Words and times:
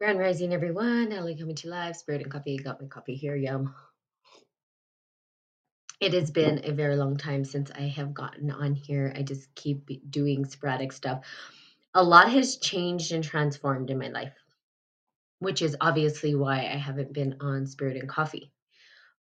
Grand 0.00 0.20
Rising, 0.20 0.54
everyone. 0.54 1.10
Ellie 1.10 1.34
coming 1.34 1.56
to 1.56 1.66
you 1.66 1.72
live. 1.72 1.96
Spirit 1.96 2.22
and 2.22 2.30
coffee. 2.30 2.56
Got 2.56 2.80
my 2.80 2.86
coffee 2.86 3.16
here. 3.16 3.34
Yum. 3.34 3.74
It 6.00 6.12
has 6.12 6.30
been 6.30 6.60
a 6.62 6.70
very 6.70 6.94
long 6.94 7.16
time 7.16 7.44
since 7.44 7.72
I 7.72 7.88
have 7.88 8.14
gotten 8.14 8.52
on 8.52 8.76
here. 8.76 9.12
I 9.16 9.22
just 9.22 9.52
keep 9.56 9.90
doing 10.08 10.44
sporadic 10.44 10.92
stuff. 10.92 11.24
A 11.94 12.02
lot 12.04 12.30
has 12.30 12.58
changed 12.58 13.10
and 13.10 13.24
transformed 13.24 13.90
in 13.90 13.98
my 13.98 14.06
life, 14.06 14.34
which 15.40 15.62
is 15.62 15.76
obviously 15.80 16.36
why 16.36 16.58
I 16.58 16.76
haven't 16.76 17.12
been 17.12 17.36
on 17.40 17.66
Spirit 17.66 17.96
and 17.96 18.08
Coffee. 18.08 18.52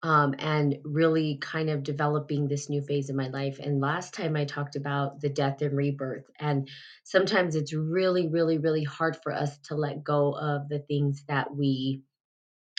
Um, 0.04 0.36
and 0.38 0.78
really 0.84 1.38
kind 1.42 1.70
of 1.70 1.84
developing 1.84 2.48
this 2.48 2.70
new 2.70 2.82
phase 2.82 3.10
in 3.10 3.16
my 3.16 3.30
life. 3.30 3.60
And 3.60 3.80
last 3.80 4.14
time 4.14 4.36
I 4.36 4.44
talked 4.46 4.76
about 4.76 5.22
the 5.22 5.30
death 5.30 5.62
and 5.62 5.78
rebirth. 5.78 6.26
And 6.40 6.70
sometimes 7.06 7.56
it's 7.56 7.74
really, 7.74 8.28
really, 8.28 8.58
really 8.58 8.84
hard 8.84 9.18
for 9.24 9.32
us 9.32 9.58
to 9.70 9.76
let 9.76 10.04
go 10.04 10.34
of 10.34 10.68
the 10.68 10.80
things 10.80 11.24
that 11.30 11.56
we 11.56 12.02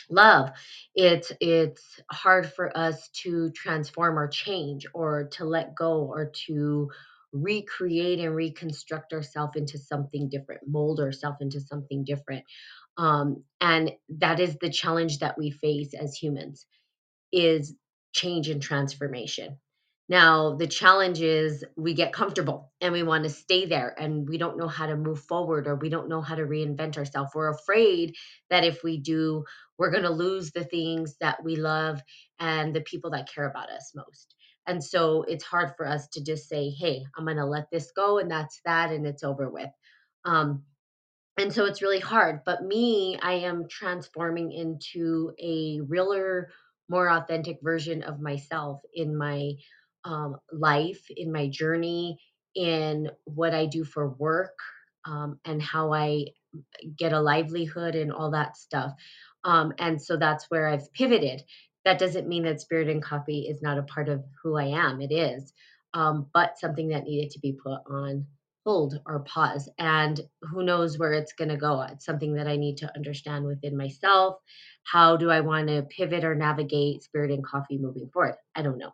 love 0.09 0.51
it's 0.93 1.31
it's 1.41 1.99
hard 2.11 2.51
for 2.51 2.75
us 2.77 3.09
to 3.09 3.49
transform 3.51 4.19
or 4.19 4.27
change 4.27 4.85
or 4.93 5.29
to 5.31 5.45
let 5.45 5.75
go 5.75 6.03
or 6.03 6.31
to 6.47 6.89
recreate 7.33 8.19
and 8.19 8.35
reconstruct 8.35 9.13
ourselves 9.13 9.53
into 9.57 9.77
something 9.77 10.29
different 10.29 10.61
mold 10.67 10.99
ourselves 10.99 11.37
into 11.41 11.59
something 11.59 12.03
different 12.05 12.43
um, 12.97 13.43
and 13.59 13.91
that 14.09 14.39
is 14.39 14.55
the 14.61 14.69
challenge 14.69 15.19
that 15.19 15.37
we 15.37 15.51
face 15.51 15.93
as 15.93 16.15
humans 16.15 16.65
is 17.35 17.75
change 18.13 18.49
and 18.49 18.63
transformation. 18.63 19.59
Now, 20.09 20.55
the 20.55 20.67
challenge 20.67 21.21
is 21.21 21.65
we 21.77 21.95
get 21.95 22.13
comfortable 22.13 22.71
and 22.81 22.93
we 22.93 23.03
want 23.03 23.23
to 23.25 23.31
stay 23.31 23.65
there 23.65 23.95
and 23.99 24.29
we 24.29 24.37
don't 24.37 24.57
know 24.57 24.67
how 24.67 24.87
to 24.87 24.97
move 24.97 25.21
forward 25.21 25.67
or 25.67 25.75
we 25.75 25.89
don't 25.89 26.09
know 26.09 26.21
how 26.21 26.35
to 26.35 26.43
reinvent 26.43 26.97
ourselves. 26.97 27.31
We're 27.35 27.49
afraid 27.51 28.15
that 28.51 28.63
if 28.63 28.83
we 28.83 28.99
do, 28.99 29.45
we're 29.79 29.91
going 29.91 30.03
to 30.03 30.11
lose 30.11 30.51
the 30.51 30.63
things 30.65 31.17
that 31.21 31.43
we 31.43 31.57
love 31.57 32.01
and 32.39 32.75
the 32.75 32.81
people 32.81 33.11
that 33.11 33.29
care 33.33 33.49
about 33.49 33.71
us 33.71 33.93
most. 33.95 34.35
And 34.67 34.83
so 34.83 35.23
it's 35.23 35.45
hard 35.45 35.71
for 35.77 35.87
us 35.87 36.07
to 36.09 36.23
just 36.23 36.49
say, 36.49 36.69
hey, 36.69 37.03
I'm 37.17 37.25
going 37.25 37.37
to 37.37 37.45
let 37.45 37.71
this 37.71 37.91
go 37.95 38.19
and 38.19 38.31
that's 38.31 38.61
that 38.65 38.91
and 38.91 39.07
it's 39.07 39.23
over 39.23 39.49
with. 39.49 39.71
Um, 40.25 40.63
and 41.37 41.53
so 41.53 41.65
it's 41.65 41.81
really 41.81 41.99
hard 41.99 42.41
but 42.45 42.63
me 42.63 43.17
i 43.21 43.33
am 43.33 43.67
transforming 43.69 44.51
into 44.51 45.31
a 45.41 45.81
realer 45.87 46.49
more 46.89 47.09
authentic 47.09 47.59
version 47.63 48.03
of 48.03 48.21
myself 48.21 48.81
in 48.93 49.17
my 49.17 49.51
um, 50.05 50.37
life 50.51 51.05
in 51.15 51.31
my 51.31 51.47
journey 51.49 52.19
in 52.55 53.09
what 53.25 53.53
i 53.53 53.65
do 53.65 53.83
for 53.83 54.09
work 54.09 54.55
um, 55.05 55.39
and 55.45 55.61
how 55.61 55.93
i 55.93 56.25
get 56.97 57.13
a 57.13 57.19
livelihood 57.19 57.95
and 57.95 58.11
all 58.11 58.31
that 58.31 58.57
stuff. 58.57 58.93
Um, 59.43 59.73
and 59.79 60.01
so 60.01 60.17
that's 60.17 60.45
where 60.49 60.67
I've 60.67 60.91
pivoted. 60.93 61.43
That 61.85 61.99
doesn't 61.99 62.27
mean 62.27 62.43
that 62.43 62.61
Spirit 62.61 62.89
and 62.89 63.03
Coffee 63.03 63.47
is 63.49 63.61
not 63.61 63.77
a 63.77 63.83
part 63.83 64.09
of 64.09 64.23
who 64.43 64.57
I 64.57 64.65
am. 64.65 65.01
It 65.01 65.13
is, 65.13 65.53
um, 65.93 66.27
but 66.33 66.57
something 66.59 66.89
that 66.89 67.03
needed 67.03 67.31
to 67.31 67.39
be 67.39 67.53
put 67.53 67.79
on 67.89 68.25
hold 68.65 68.99
or 69.05 69.19
pause. 69.21 69.69
And 69.79 70.19
who 70.41 70.63
knows 70.63 70.97
where 70.97 71.13
it's 71.13 71.33
going 71.33 71.49
to 71.49 71.57
go. 71.57 71.81
It's 71.81 72.05
something 72.05 72.33
that 72.35 72.47
I 72.47 72.57
need 72.57 72.77
to 72.77 72.91
understand 72.95 73.45
within 73.45 73.77
myself. 73.77 74.35
How 74.83 75.17
do 75.17 75.29
I 75.29 75.41
want 75.41 75.67
to 75.67 75.83
pivot 75.83 76.23
or 76.23 76.35
navigate 76.35 77.03
Spirit 77.03 77.31
and 77.31 77.45
Coffee 77.45 77.77
moving 77.77 78.09
forward? 78.13 78.35
I 78.55 78.61
don't 78.61 78.77
know. 78.77 78.93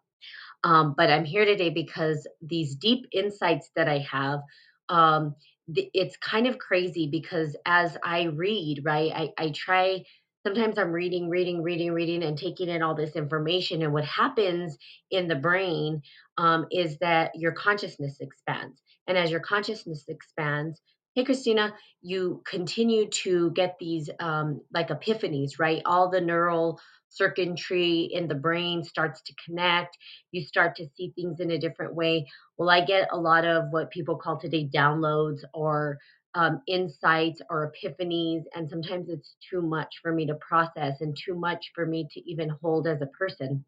Um, 0.63 0.93
but 0.97 1.09
I'm 1.09 1.25
here 1.25 1.45
today 1.45 1.69
because 1.69 2.27
these 2.41 2.75
deep 2.75 3.07
insights 3.13 3.71
that 3.75 3.89
I 3.89 3.99
have, 4.11 4.41
um, 4.89 5.35
th- 5.73 5.89
it's 5.93 6.17
kind 6.17 6.47
of 6.47 6.59
crazy 6.59 7.09
because 7.11 7.55
as 7.65 7.97
I 8.03 8.23
read, 8.25 8.81
right, 8.85 9.11
I, 9.15 9.31
I 9.37 9.51
try, 9.55 10.03
sometimes 10.45 10.77
I'm 10.77 10.91
reading, 10.91 11.29
reading, 11.29 11.63
reading, 11.63 11.93
reading, 11.93 12.23
and 12.23 12.37
taking 12.37 12.69
in 12.69 12.83
all 12.83 12.95
this 12.95 13.15
information. 13.15 13.81
And 13.83 13.93
what 13.93 14.05
happens 14.05 14.77
in 15.11 15.27
the 15.27 15.35
brain 15.35 16.01
um, 16.37 16.67
is 16.71 16.97
that 16.99 17.31
your 17.35 17.53
consciousness 17.53 18.17
expands. 18.19 18.81
And 19.07 19.17
as 19.17 19.31
your 19.31 19.41
consciousness 19.41 20.05
expands, 20.07 20.81
hey, 21.15 21.25
Christina, 21.25 21.73
you 22.01 22.43
continue 22.47 23.09
to 23.09 23.51
get 23.51 23.77
these 23.79 24.09
um, 24.19 24.61
like 24.73 24.89
epiphanies, 24.89 25.59
right? 25.59 25.81
All 25.85 26.09
the 26.09 26.21
neural 26.21 26.79
circuitry 27.09 28.09
in 28.13 28.27
the 28.27 28.35
brain 28.35 28.83
starts 28.83 29.21
to 29.23 29.33
connect 29.45 29.89
you 30.31 30.43
start 30.43 30.75
to 30.77 30.87
see 30.95 31.13
things 31.15 31.41
in 31.41 31.51
a 31.51 31.59
different 31.59 31.95
way. 31.95 32.27
Well, 32.57 32.69
I 32.69 32.85
get 32.85 33.09
a 33.11 33.17
lot 33.19 33.45
of 33.45 33.65
what 33.71 33.91
people 33.91 34.17
call 34.17 34.39
today 34.39 34.69
downloads 34.73 35.39
or 35.53 35.99
um, 36.35 36.61
insights 36.67 37.41
or 37.49 37.71
epiphanies, 37.73 38.43
and 38.55 38.69
sometimes 38.69 39.09
it's 39.09 39.35
too 39.49 39.61
much 39.61 39.95
for 40.01 40.13
me 40.13 40.27
to 40.27 40.35
process 40.35 41.01
and 41.01 41.17
too 41.17 41.35
much 41.35 41.71
for 41.73 41.85
me 41.85 42.07
to 42.13 42.21
even 42.31 42.49
hold 42.61 42.87
as 42.87 43.01
a 43.01 43.07
person. 43.07 43.65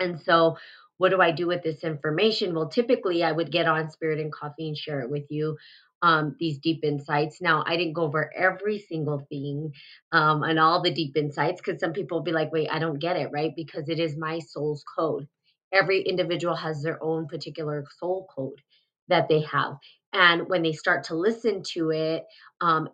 And 0.00 0.20
so, 0.20 0.56
what 0.98 1.10
do 1.10 1.20
I 1.20 1.30
do 1.30 1.46
with 1.46 1.62
this 1.62 1.84
information? 1.84 2.54
Well, 2.54 2.68
typically, 2.68 3.22
I 3.24 3.32
would 3.32 3.50
get 3.50 3.66
on 3.66 3.90
Spirit 3.90 4.20
and 4.20 4.32
Coffee 4.32 4.68
and 4.68 4.76
share 4.76 5.00
it 5.00 5.10
with 5.10 5.24
you. 5.30 5.56
Um, 6.00 6.36
these 6.38 6.58
deep 6.58 6.84
insights. 6.84 7.40
Now, 7.40 7.64
I 7.66 7.76
didn't 7.76 7.94
go 7.94 8.02
over 8.02 8.30
every 8.36 8.78
single 8.78 9.26
thing 9.30 9.72
um, 10.12 10.44
and 10.44 10.58
all 10.60 10.80
the 10.80 10.92
deep 10.92 11.16
insights 11.16 11.60
because 11.60 11.80
some 11.80 11.92
people 11.92 12.18
will 12.18 12.24
be 12.24 12.30
like, 12.32 12.52
wait, 12.52 12.68
I 12.70 12.78
don't 12.78 13.00
get 13.00 13.16
it, 13.16 13.30
right? 13.32 13.52
Because 13.56 13.88
it 13.88 13.98
is 13.98 14.16
my 14.16 14.38
soul's 14.38 14.84
code. 14.96 15.26
Every 15.72 16.02
individual 16.02 16.54
has 16.54 16.82
their 16.82 17.02
own 17.02 17.26
particular 17.26 17.84
soul 17.98 18.28
code 18.34 18.60
that 19.08 19.28
they 19.28 19.40
have. 19.40 19.76
And 20.12 20.48
when 20.48 20.62
they 20.62 20.72
start 20.72 21.04
to 21.04 21.14
listen 21.16 21.62
to 21.74 21.90
it, 21.90 22.24
um, 22.60 22.88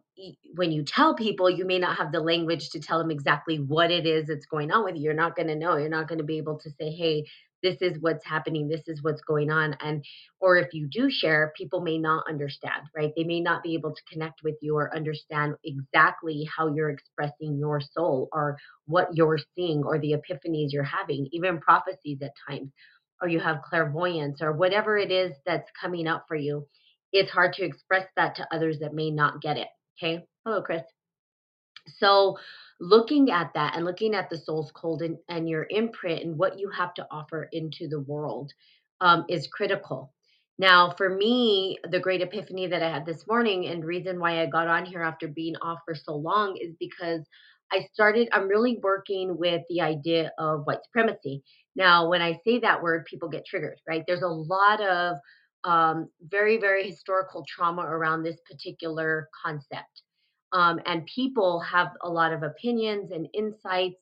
when 0.54 0.72
you 0.72 0.82
tell 0.84 1.15
people, 1.15 1.50
you 1.50 1.65
may 1.65 1.78
not 1.78 1.97
have 1.98 2.12
the 2.12 2.21
language 2.21 2.71
to 2.71 2.81
tell 2.81 2.98
them 2.98 3.10
exactly 3.10 3.59
what 3.59 3.91
it 3.91 4.06
is 4.06 4.28
that's 4.28 4.47
going 4.47 4.72
on 4.72 4.84
with 4.84 4.97
you. 4.97 5.03
You're 5.03 5.15
not 5.15 5.36
going 5.36 5.48
to 5.48 5.56
know. 5.56 5.76
You're 5.76 5.88
not 5.88 6.09
going 6.09 6.19
to 6.19 6.25
be 6.25 6.38
able 6.38 6.59
to 6.60 6.71
say, 6.71 6.91
hey, 6.91 7.26
this 7.64 7.78
is 7.80 7.98
what's 8.00 8.25
happening. 8.25 8.69
This 8.69 8.84
is 8.86 9.02
what's 9.02 9.22
going 9.22 9.50
on. 9.50 9.76
And, 9.80 10.04
or 10.41 10.58
if 10.58 10.72
you 10.72 10.86
do 10.88 11.08
share, 11.10 11.52
people 11.56 11.80
may 11.80 11.98
not 11.98 12.25
understand, 12.28 12.84
right? 12.97 13.12
They 13.16 13.25
may 13.25 13.41
not 13.41 13.64
be 13.64 13.75
able 13.75 13.92
to 13.92 14.02
connect 14.12 14.42
with 14.44 14.54
you 14.62 14.76
or 14.76 14.94
understand 14.94 15.56
exactly 15.64 16.48
how 16.56 16.72
you're 16.72 16.91
expressing 16.91 17.58
your 17.58 17.80
soul 17.80 18.28
or 18.32 18.58
what 18.86 19.08
you're 19.14 19.41
seeing 19.56 19.82
or 19.84 19.98
the 19.98 20.14
epiphanies 20.14 20.69
you're 20.70 20.84
having, 20.84 21.28
even 21.32 21.58
prophecies 21.60 22.19
at 22.22 22.32
times, 22.48 22.70
or 23.20 23.28
you 23.28 23.41
have 23.41 23.62
clairvoyance 23.62 24.42
or 24.42 24.53
whatever 24.53 24.97
it 24.97 25.10
is 25.10 25.32
that's 25.44 25.70
coming 25.80 26.06
up 26.06 26.26
for 26.28 26.36
you 26.36 26.66
it's 27.14 27.30
hard 27.30 27.53
to 27.54 27.64
express 27.64 28.06
that 28.16 28.36
to 28.36 28.48
others 28.53 28.80
that 28.80 28.92
may 28.92 29.10
not 29.10 29.41
get 29.41 29.56
it. 29.56 29.69
Okay. 29.98 30.26
Hello, 30.44 30.60
Chris. 30.62 30.82
So, 31.98 32.36
looking 32.84 33.31
at 33.31 33.50
that 33.55 33.75
and 33.75 33.84
looking 33.84 34.15
at 34.15 34.28
the 34.28 34.37
soul's 34.37 34.71
code 34.72 35.00
and, 35.00 35.17
and 35.28 35.49
your 35.49 35.67
imprint 35.71 36.22
and 36.22 36.37
what 36.37 36.59
you 36.59 36.71
have 36.71 36.93
to 36.95 37.06
offer 37.11 37.49
into 37.53 37.89
the 37.89 38.00
world 38.00 38.53
um, 39.00 39.25
is 39.28 39.49
critical. 39.49 40.12
Now, 40.59 40.95
for 40.97 41.09
me, 41.09 41.78
the 41.91 41.99
great 41.99 42.21
epiphany 42.21 42.67
that 42.69 42.83
I 42.83 42.91
had 42.91 43.06
this 43.06 43.27
morning 43.27 43.67
and 43.67 43.84
reason 43.84 44.21
why 44.21 44.41
I 44.41 44.47
got 44.47 44.69
on 44.69 44.84
here 44.84 45.03
after 45.03 45.27
being 45.27 45.56
off 45.56 45.78
for 45.84 45.95
so 45.95 46.15
long 46.15 46.56
is 46.61 46.75
because 46.78 47.22
I 47.72 47.89
started, 47.93 48.28
I'm 48.33 48.49
really 48.49 48.78
working 48.83 49.37
with 49.37 49.62
the 49.69 49.81
idea 49.81 50.31
of 50.39 50.65
white 50.65 50.84
supremacy. 50.84 51.43
Now, 51.75 52.09
when 52.09 52.22
I 52.22 52.39
say 52.45 52.61
that 52.61 52.83
word, 52.83 53.06
people 53.06 53.28
get 53.28 53.47
triggered, 53.47 53.81
right? 53.89 54.05
There's 54.06 54.22
a 54.22 54.28
lot 54.28 54.81
of 54.81 55.16
um, 55.65 56.09
very, 56.28 56.59
very 56.59 56.87
historical 56.87 57.45
trauma 57.49 57.83
around 57.83 58.22
this 58.22 58.37
particular 58.49 59.28
concept 59.43 60.03
um, 60.54 60.81
and 60.87 61.04
people 61.06 61.59
have 61.60 61.88
a 62.00 62.09
lot 62.09 62.32
of 62.32 62.44
opinions 62.44 63.10
and 63.10 63.28
insights. 63.34 64.00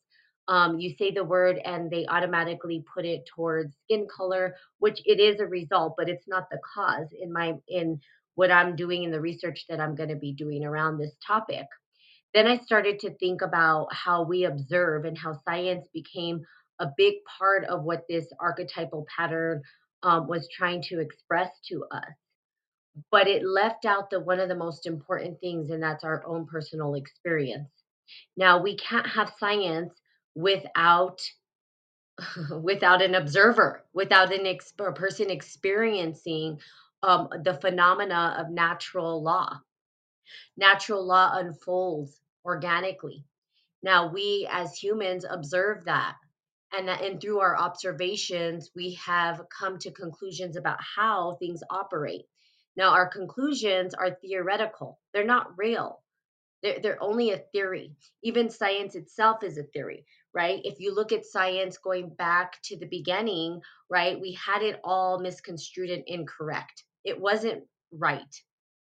Um, 0.49 0.79
you 0.79 0.95
say 0.99 1.11
the 1.11 1.25
word 1.25 1.59
and 1.65 1.91
they 1.91 2.07
automatically 2.07 2.85
put 2.95 3.07
it 3.07 3.25
towards 3.35 3.75
skin 3.85 4.07
color, 4.15 4.55
which 4.79 5.01
it 5.07 5.19
is 5.19 5.41
a 5.41 5.47
result, 5.47 5.95
but 5.97 6.11
it's 6.11 6.29
not 6.29 6.51
the 6.51 6.59
cause 6.75 7.09
in 7.19 7.33
my 7.33 7.55
in 7.69 8.01
what 8.35 8.51
I'm 8.51 8.77
doing 8.77 9.03
in 9.03 9.11
the 9.11 9.21
research 9.21 9.65
that 9.69 9.81
I'm 9.81 9.95
going 9.95 10.11
to 10.11 10.17
be 10.17 10.33
doing 10.33 10.65
around 10.65 10.99
this 10.99 11.15
topic. 11.27 11.67
Then 12.35 12.47
I 12.47 12.59
started 12.59 12.99
to 13.01 13.15
think 13.15 13.41
about 13.41 13.89
how 13.93 14.25
we 14.25 14.45
observe 14.45 15.05
and 15.05 15.17
how 15.17 15.39
science 15.45 15.87
became 15.93 16.43
a 16.81 16.89
big 16.97 17.15
part 17.39 17.65
of 17.65 17.85
what 17.85 18.05
this 18.09 18.27
archetypal 18.41 19.07
pattern 19.17 19.63
um, 20.03 20.27
was 20.29 20.49
trying 20.55 20.83
to 20.85 21.01
express 21.01 21.51
to 21.69 21.85
us 21.93 22.15
but 23.11 23.29
it 23.29 23.45
left 23.45 23.85
out 23.85 24.11
the 24.11 24.21
one 24.21 24.41
of 24.41 24.49
the 24.49 24.55
most 24.55 24.87
important 24.87 25.41
things 25.41 25.71
and 25.71 25.83
that's 25.83 26.05
our 26.05 26.25
own 26.27 26.47
personal 26.47 26.95
experience. 26.95 27.71
Now 28.37 28.63
we 28.63 28.77
can't 28.77 29.07
have 29.07 29.33
science 29.39 29.93
without 30.35 31.21
without 32.63 33.03
an 33.03 33.15
observer 33.15 33.85
without 33.95 34.33
an 34.33 34.47
ex- 34.47 34.75
a 34.79 34.93
person 34.93 35.31
experiencing 35.31 36.59
um, 37.03 37.29
the 37.45 37.55
phenomena 37.55 38.37
of 38.39 38.51
natural 38.51 39.23
law. 39.23 39.61
Natural 40.57 41.05
law 41.05 41.33
unfolds 41.35 42.21
organically. 42.45 43.25
Now 43.83 44.13
we 44.13 44.49
as 44.51 44.77
humans 44.77 45.25
observe 45.29 45.85
that 45.87 46.17
and 46.73 46.89
that, 46.89 47.03
and 47.03 47.21
through 47.21 47.41
our 47.41 47.57
observations 47.59 48.71
we 48.75 48.95
have 48.95 49.43
come 49.49 49.79
to 49.79 49.91
conclusions 49.91 50.57
about 50.57 50.79
how 50.81 51.37
things 51.41 51.63
operate 51.71 52.27
now 52.77 52.91
our 52.91 53.09
conclusions 53.09 53.95
are 53.95 54.17
theoretical 54.23 54.99
they're 55.13 55.25
not 55.25 55.57
real 55.59 56.01
They're, 56.63 56.81
they're 56.81 57.03
only 57.03 57.31
a 57.33 57.39
theory. 57.53 57.95
Even 58.23 58.51
science 58.51 58.95
itself 58.97 59.43
is 59.45 59.59
a 59.59 59.63
theory, 59.65 60.05
right? 60.35 60.61
If 60.65 60.81
you 60.81 60.95
look 60.95 61.13
at 61.13 61.25
science 61.27 61.79
going 61.79 62.11
back 62.11 62.61
to 62.65 62.79
the 62.79 62.87
beginning, 62.87 63.61
right, 63.91 64.21
we 64.21 64.33
had 64.35 64.63
it 64.63 64.81
all 64.85 65.21
misconstrued 65.21 65.91
and 65.91 66.05
incorrect. 66.07 66.85
It 67.05 67.21
wasn't 67.21 67.65
right 67.93 68.35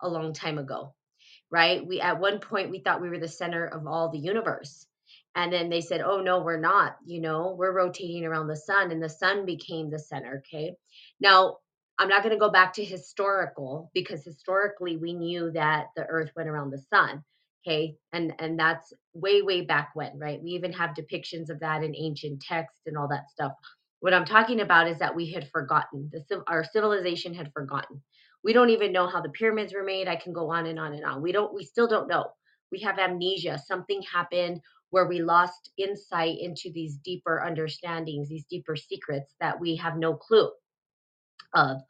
a 0.00 0.08
long 0.08 0.32
time 0.34 0.58
ago, 0.58 0.94
right? 1.50 1.86
We 1.86 2.00
at 2.00 2.20
one 2.20 2.40
point 2.40 2.70
we 2.70 2.80
thought 2.80 3.02
we 3.02 3.10
were 3.10 3.18
the 3.20 3.28
center 3.28 3.66
of 3.66 3.86
all 3.86 4.10
the 4.10 4.18
universe. 4.18 4.86
And 5.34 5.52
then 5.52 5.70
they 5.70 5.80
said, 5.82 6.00
"Oh 6.00 6.20
no, 6.22 6.40
we're 6.42 6.60
not. 6.60 6.96
You 7.06 7.20
know, 7.20 7.54
we're 7.58 7.72
rotating 7.76 8.24
around 8.26 8.48
the 8.48 8.56
sun 8.56 8.90
and 8.92 9.02
the 9.02 9.08
sun 9.08 9.46
became 9.46 9.90
the 9.90 9.98
center, 10.00 10.42
okay? 10.46 10.74
Now, 11.20 11.58
I'm 11.98 12.08
not 12.08 12.22
going 12.22 12.34
to 12.34 12.38
go 12.38 12.50
back 12.50 12.72
to 12.74 12.84
historical 12.84 13.90
because 13.94 14.24
historically 14.24 14.96
we 14.96 15.14
knew 15.14 15.50
that 15.52 15.86
the 15.96 16.04
earth 16.06 16.30
went 16.36 16.48
around 16.48 16.70
the 16.70 16.82
sun 16.90 17.24
okay? 17.66 17.96
And 18.12 18.32
and 18.38 18.58
that's 18.58 18.92
way 19.14 19.42
way 19.42 19.62
back 19.62 19.90
when 19.94 20.18
right? 20.18 20.42
We 20.42 20.50
even 20.50 20.72
have 20.72 20.90
depictions 20.90 21.50
of 21.50 21.60
that 21.60 21.82
in 21.82 21.94
ancient 21.96 22.40
texts 22.42 22.82
and 22.86 22.96
all 22.96 23.08
that 23.08 23.30
stuff. 23.30 23.52
What 24.00 24.14
i'm 24.14 24.24
talking 24.24 24.60
about 24.60 24.88
is 24.88 24.98
that 25.00 25.14
we 25.14 25.30
had 25.32 25.50
forgotten 25.50 26.10
the 26.12 26.42
our 26.46 26.64
civilization 26.64 27.34
had 27.34 27.52
forgotten. 27.52 28.02
We 28.44 28.52
don't 28.52 28.70
even 28.70 28.92
know 28.92 29.08
how 29.08 29.20
the 29.20 29.30
pyramids 29.30 29.74
were 29.74 29.84
made. 29.84 30.08
I 30.08 30.16
can 30.16 30.32
go 30.32 30.50
on 30.50 30.66
and 30.66 30.78
on 30.78 30.94
and 30.94 31.04
on. 31.04 31.22
We 31.22 31.32
don't 31.32 31.54
we 31.54 31.64
still 31.64 31.88
don't 31.88 32.08
know. 32.08 32.26
We 32.70 32.80
have 32.80 32.98
amnesia. 32.98 33.58
Something 33.58 34.02
happened 34.02 34.60
where 34.90 35.06
we 35.06 35.20
lost 35.20 35.70
insight 35.76 36.38
into 36.40 36.70
these 36.72 36.96
deeper 37.04 37.42
understandings 37.46 38.28
these 38.28 38.44
deeper 38.44 38.76
secrets 38.76 39.34
that 39.40 39.58
we 39.60 39.76
have 39.76 39.98
no 39.98 40.14
clue 40.14 40.50
of 41.54 41.80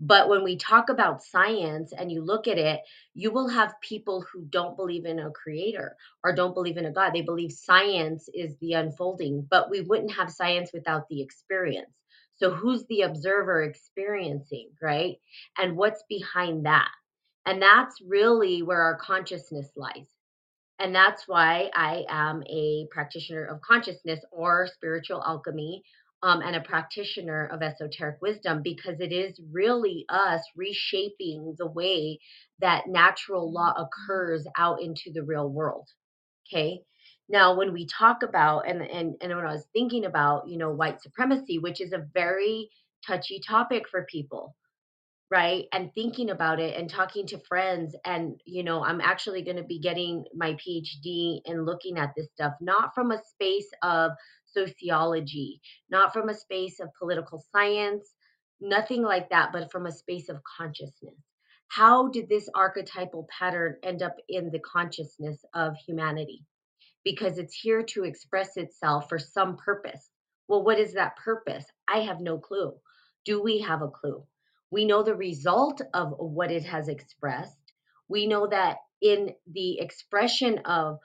but 0.00 0.28
when 0.28 0.44
we 0.44 0.56
talk 0.56 0.90
about 0.90 1.22
science 1.22 1.92
and 1.92 2.12
you 2.12 2.22
look 2.22 2.46
at 2.46 2.58
it, 2.58 2.80
you 3.14 3.30
will 3.30 3.48
have 3.48 3.80
people 3.80 4.26
who 4.30 4.44
don't 4.44 4.76
believe 4.76 5.06
in 5.06 5.18
a 5.18 5.30
creator 5.30 5.96
or 6.22 6.34
don't 6.34 6.52
believe 6.52 6.76
in 6.76 6.84
a 6.84 6.92
God. 6.92 7.12
They 7.14 7.22
believe 7.22 7.52
science 7.52 8.28
is 8.34 8.56
the 8.58 8.74
unfolding, 8.74 9.46
but 9.50 9.70
we 9.70 9.80
wouldn't 9.80 10.12
have 10.12 10.30
science 10.30 10.70
without 10.74 11.08
the 11.08 11.22
experience. 11.22 11.94
So, 12.34 12.50
who's 12.50 12.84
the 12.86 13.02
observer 13.02 13.62
experiencing, 13.62 14.68
right? 14.82 15.16
And 15.56 15.78
what's 15.78 16.02
behind 16.10 16.66
that? 16.66 16.90
And 17.46 17.62
that's 17.62 18.02
really 18.02 18.62
where 18.62 18.82
our 18.82 18.96
consciousness 18.96 19.70
lies. 19.76 20.08
And 20.78 20.94
that's 20.94 21.26
why 21.26 21.70
I 21.74 22.04
am 22.10 22.42
a 22.50 22.86
practitioner 22.90 23.46
of 23.46 23.62
consciousness 23.62 24.20
or 24.30 24.66
spiritual 24.66 25.22
alchemy 25.24 25.82
um, 26.26 26.42
and 26.42 26.56
a 26.56 26.60
practitioner 26.60 27.46
of 27.46 27.62
esoteric 27.62 28.20
wisdom 28.20 28.60
because 28.64 28.98
it 28.98 29.12
is 29.12 29.40
really 29.52 30.04
us 30.08 30.42
reshaping 30.56 31.54
the 31.56 31.68
way 31.68 32.18
that 32.58 32.88
natural 32.88 33.52
law 33.52 33.72
occurs 33.78 34.44
out 34.58 34.82
into 34.82 35.12
the 35.14 35.22
real 35.22 35.48
world. 35.48 35.88
Okay. 36.48 36.82
Now, 37.28 37.56
when 37.56 37.72
we 37.72 37.86
talk 37.86 38.24
about 38.24 38.68
and 38.68 38.82
and 38.82 39.14
and 39.20 39.36
when 39.36 39.46
I 39.46 39.52
was 39.52 39.68
thinking 39.72 40.04
about, 40.04 40.48
you 40.48 40.58
know, 40.58 40.70
white 40.72 41.00
supremacy, 41.00 41.60
which 41.60 41.80
is 41.80 41.92
a 41.92 42.06
very 42.12 42.70
touchy 43.06 43.40
topic 43.46 43.84
for 43.88 44.04
people, 44.10 44.56
right 45.30 45.64
and 45.72 45.92
thinking 45.94 46.30
about 46.30 46.60
it 46.60 46.76
and 46.76 46.88
talking 46.88 47.26
to 47.26 47.38
friends 47.48 47.96
and 48.04 48.40
you 48.44 48.62
know 48.62 48.84
i'm 48.84 49.00
actually 49.00 49.42
going 49.42 49.56
to 49.56 49.64
be 49.64 49.80
getting 49.80 50.24
my 50.34 50.52
phd 50.54 51.40
and 51.46 51.66
looking 51.66 51.98
at 51.98 52.12
this 52.16 52.28
stuff 52.32 52.52
not 52.60 52.94
from 52.94 53.10
a 53.10 53.20
space 53.24 53.68
of 53.82 54.12
sociology 54.56 55.60
not 55.90 56.12
from 56.12 56.28
a 56.28 56.34
space 56.34 56.80
of 56.80 56.88
political 56.98 57.44
science 57.52 58.14
nothing 58.60 59.02
like 59.02 59.28
that 59.30 59.52
but 59.52 59.70
from 59.70 59.86
a 59.86 59.92
space 59.92 60.28
of 60.28 60.40
consciousness 60.56 61.18
how 61.68 62.08
did 62.08 62.28
this 62.28 62.48
archetypal 62.54 63.26
pattern 63.38 63.76
end 63.82 64.02
up 64.02 64.16
in 64.28 64.50
the 64.50 64.60
consciousness 64.60 65.44
of 65.54 65.74
humanity 65.86 66.44
because 67.06 67.38
it's 67.38 67.54
here 67.54 67.84
to 67.84 68.02
express 68.02 68.56
itself 68.56 69.08
for 69.08 69.18
some 69.18 69.56
purpose. 69.56 70.10
Well, 70.48 70.64
what 70.64 70.80
is 70.80 70.94
that 70.94 71.16
purpose? 71.16 71.64
I 71.86 71.98
have 72.00 72.20
no 72.20 72.36
clue. 72.36 72.74
Do 73.24 73.40
we 73.40 73.60
have 73.60 73.80
a 73.80 73.88
clue? 73.88 74.24
We 74.72 74.84
know 74.84 75.04
the 75.04 75.14
result 75.14 75.80
of 75.94 76.14
what 76.18 76.50
it 76.50 76.64
has 76.64 76.88
expressed. 76.88 77.72
We 78.08 78.26
know 78.26 78.48
that 78.48 78.78
in 79.00 79.34
the 79.52 79.78
expression 79.78 80.58
of 80.64 80.98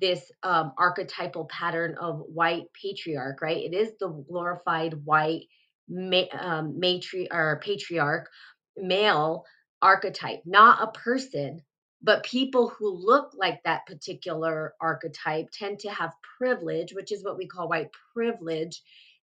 this 0.00 0.30
um, 0.42 0.72
archetypal 0.78 1.46
pattern 1.46 1.96
of 2.00 2.20
white 2.20 2.64
patriarch, 2.80 3.40
right? 3.40 3.64
It 3.64 3.74
is 3.74 3.92
the 3.98 4.08
glorified 4.08 4.94
white 5.04 5.44
ma- 5.88 6.32
um, 6.38 6.78
matri- 6.78 7.30
or 7.32 7.60
patriarch 7.62 8.28
male 8.76 9.44
archetype, 9.80 10.40
not 10.44 10.82
a 10.82 10.98
person, 10.98 11.62
but 12.02 12.24
people 12.24 12.68
who 12.68 12.90
look 12.90 13.32
like 13.36 13.62
that 13.64 13.86
particular 13.86 14.74
archetype 14.80 15.46
tend 15.52 15.78
to 15.80 15.90
have 15.90 16.12
privilege, 16.38 16.92
which 16.92 17.10
is 17.12 17.24
what 17.24 17.38
we 17.38 17.46
call 17.46 17.68
white 17.68 17.90
privilege. 18.14 18.82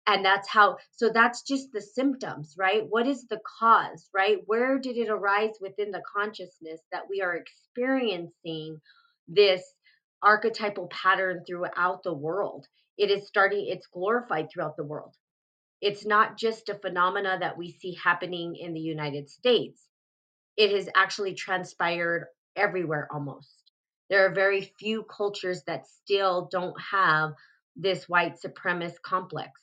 And 0.07 0.25
that's 0.25 0.49
how, 0.49 0.77
so 0.91 1.09
that's 1.13 1.43
just 1.43 1.71
the 1.71 1.81
symptoms, 1.81 2.55
right? 2.57 2.83
What 2.89 3.07
is 3.07 3.27
the 3.27 3.39
cause, 3.59 4.09
right? 4.13 4.37
Where 4.45 4.79
did 4.79 4.97
it 4.97 5.09
arise 5.09 5.57
within 5.61 5.91
the 5.91 6.01
consciousness 6.11 6.81
that 6.91 7.03
we 7.09 7.21
are 7.21 7.35
experiencing 7.35 8.81
this 9.27 9.61
archetypal 10.23 10.87
pattern 10.87 11.43
throughout 11.47 12.03
the 12.03 12.13
world? 12.13 12.67
It 12.97 13.11
is 13.11 13.27
starting, 13.27 13.67
it's 13.67 13.87
glorified 13.87 14.49
throughout 14.51 14.77
the 14.77 14.83
world. 14.83 15.15
It's 15.81 16.05
not 16.05 16.37
just 16.37 16.69
a 16.69 16.75
phenomena 16.75 17.37
that 17.39 17.57
we 17.57 17.71
see 17.71 17.95
happening 17.95 18.55
in 18.55 18.73
the 18.73 18.79
United 18.79 19.29
States 19.29 19.81
it 20.57 20.71
has 20.71 20.89
actually 20.95 21.33
transpired 21.33 22.27
everywhere 22.55 23.07
almost. 23.11 23.71
There 24.09 24.25
are 24.25 24.33
very 24.33 24.73
few 24.79 25.03
cultures 25.03 25.63
that 25.65 25.87
still 25.87 26.49
don't 26.51 26.79
have 26.79 27.31
this 27.75 28.09
white 28.09 28.35
supremacist 28.39 29.01
complex. 29.03 29.61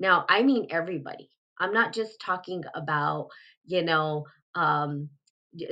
Now, 0.00 0.24
I 0.28 0.42
mean 0.42 0.66
everybody. 0.70 1.30
I'm 1.60 1.72
not 1.72 1.92
just 1.92 2.20
talking 2.20 2.64
about, 2.74 3.28
you 3.66 3.84
know, 3.84 4.26
um, 4.54 5.10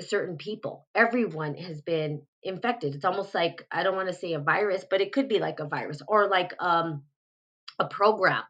certain 0.01 0.37
people. 0.37 0.87
Everyone 0.95 1.55
has 1.55 1.81
been 1.81 2.23
infected. 2.43 2.95
It's 2.95 3.05
almost 3.05 3.35
like 3.35 3.67
I 3.73 3.83
don't 3.83 3.97
want 3.97 4.09
to 4.09 4.15
say 4.15 4.35
a 4.35 4.41
virus, 4.41 4.85
but 4.89 5.01
it 5.01 5.13
could 5.13 5.29
be 5.29 5.39
like 5.39 5.61
a 5.61 5.69
virus 5.69 6.03
or 6.07 6.29
like 6.29 6.53
um, 6.61 7.03
a 7.79 7.87
program 7.87 8.43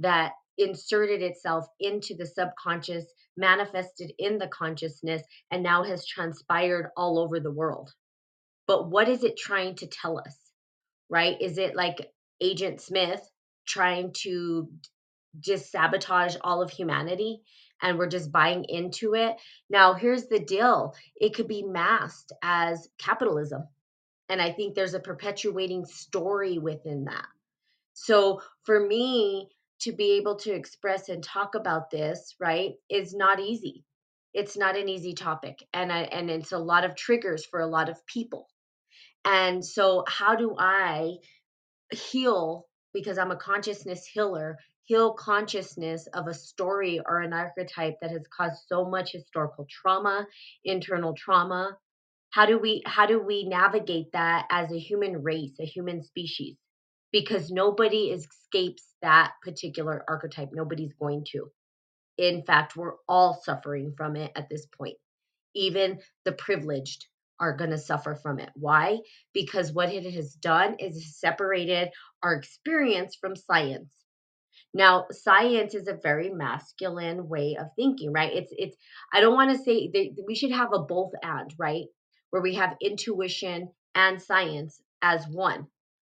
that 0.00 0.32
inserted 0.56 1.22
itself 1.22 1.66
into 1.80 2.14
the 2.14 2.26
subconscious, 2.26 3.04
manifested 3.36 4.12
in 4.18 4.38
the 4.38 4.48
consciousness, 4.48 5.22
and 5.50 5.62
now 5.62 5.84
has 5.84 6.06
transpired 6.06 6.90
all 6.96 7.18
over 7.18 7.40
the 7.40 7.52
world. 7.52 7.90
But 8.66 8.90
what 8.90 9.08
is 9.08 9.24
it 9.24 9.36
trying 9.36 9.76
to 9.76 9.86
tell 9.86 10.18
us, 10.18 10.36
right? 11.08 11.40
Is 11.40 11.58
it 11.58 11.74
like 11.74 12.10
Agent 12.40 12.80
Smith 12.80 13.20
trying 13.66 14.12
to 14.22 14.68
just 15.40 15.70
sabotage 15.70 16.36
all 16.42 16.62
of 16.62 16.70
humanity? 16.70 17.40
And 17.82 17.98
we're 17.98 18.08
just 18.08 18.32
buying 18.32 18.64
into 18.64 19.14
it. 19.14 19.36
Now, 19.70 19.94
here's 19.94 20.26
the 20.26 20.40
deal 20.40 20.94
it 21.16 21.34
could 21.34 21.48
be 21.48 21.62
masked 21.62 22.32
as 22.42 22.88
capitalism. 22.98 23.68
And 24.28 24.42
I 24.42 24.52
think 24.52 24.74
there's 24.74 24.94
a 24.94 25.00
perpetuating 25.00 25.86
story 25.86 26.58
within 26.58 27.04
that 27.04 27.26
so 27.98 28.42
for 28.62 28.78
me 28.78 29.48
to 29.80 29.92
be 29.92 30.12
able 30.12 30.36
to 30.36 30.52
express 30.52 31.08
and 31.08 31.22
talk 31.22 31.56
about 31.56 31.90
this, 31.90 32.36
right, 32.38 32.74
is 32.88 33.12
not 33.12 33.40
easy. 33.40 33.84
It's 34.32 34.56
not 34.56 34.76
an 34.76 34.88
easy 34.88 35.14
topic 35.14 35.66
and 35.74 35.92
I 35.92 36.02
and 36.02 36.30
it's 36.30 36.52
a 36.52 36.58
lot 36.58 36.84
of 36.84 36.94
triggers 36.94 37.44
for 37.44 37.60
a 37.60 37.66
lot 37.66 37.88
of 37.88 38.06
people. 38.06 38.46
And 39.24 39.64
so 39.64 40.04
how 40.06 40.36
do 40.36 40.54
I 40.56 41.16
heal 41.92 42.66
because 42.94 43.18
I'm 43.18 43.32
a 43.32 43.36
consciousness 43.36 44.06
healer, 44.06 44.58
heal 44.88 45.14
consciousness 45.14 46.08
of 46.14 46.28
a 46.28 46.34
story 46.34 47.00
or 47.08 47.20
an 47.20 47.34
archetype 47.34 47.96
that 48.02 48.12
has 48.12 48.26
caused 48.36 48.64
so 48.68 48.86
much 48.86 49.12
historical 49.12 49.66
trauma, 49.70 50.26
internal 50.64 51.14
trauma. 51.14 51.78
How 52.30 52.46
do 52.46 52.58
we 52.58 52.82
how 52.86 53.06
do 53.06 53.20
we 53.20 53.44
navigate 53.48 54.12
that 54.14 54.46
as 54.50 54.72
a 54.72 54.80
human 54.80 55.22
race, 55.22 55.54
a 55.60 55.66
human 55.66 56.02
species? 56.04 56.56
because 57.12 57.50
nobody 57.50 58.10
escapes 58.10 58.94
that 59.02 59.32
particular 59.42 60.04
archetype. 60.08 60.50
Nobody's 60.52 60.92
going 61.00 61.24
to. 61.32 61.50
In 62.18 62.44
fact, 62.44 62.76
we're 62.76 62.94
all 63.08 63.40
suffering 63.44 63.94
from 63.96 64.16
it 64.16 64.32
at 64.36 64.48
this 64.50 64.66
point. 64.78 64.96
Even 65.54 66.00
the 66.24 66.32
privileged 66.32 67.06
are 67.40 67.56
going 67.56 67.70
to 67.70 67.78
suffer 67.78 68.16
from 68.16 68.40
it. 68.40 68.50
Why? 68.54 68.98
Because 69.32 69.72
what 69.72 69.90
it 69.92 70.12
has 70.12 70.34
done 70.34 70.76
is 70.80 71.18
separated 71.18 71.90
our 72.22 72.34
experience 72.34 73.16
from 73.20 73.36
science. 73.36 73.92
Now, 74.74 75.06
science 75.10 75.74
is 75.74 75.88
a 75.88 75.98
very 76.02 76.30
masculine 76.30 77.28
way 77.28 77.56
of 77.58 77.68
thinking, 77.76 78.12
right? 78.12 78.32
It's 78.34 78.52
it's 78.56 78.76
I 79.12 79.20
don't 79.20 79.34
want 79.34 79.50
to 79.56 79.62
say 79.64 79.90
that 79.92 80.24
we 80.26 80.34
should 80.34 80.52
have 80.52 80.72
a 80.72 80.80
both 80.80 81.12
and, 81.22 81.52
right? 81.58 81.86
Where 82.30 82.42
we 82.42 82.54
have 82.56 82.76
intuition 82.80 83.70
and 83.94 84.20
science 84.22 84.82
as 85.02 85.26
one 85.28 85.66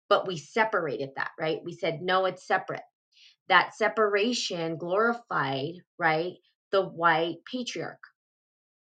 but 0.09 0.27
we 0.27 0.37
separated 0.38 1.11
that, 1.17 1.31
right? 1.38 1.61
We 1.65 1.73
said, 1.73 2.00
no, 2.03 2.27
it's 2.27 2.47
separate. 2.47 2.83
That 3.49 3.75
separation 3.75 4.77
glorified, 4.77 5.75
right, 5.99 6.35
the 6.73 6.83
white 6.83 7.38
patriarch, 7.50 8.03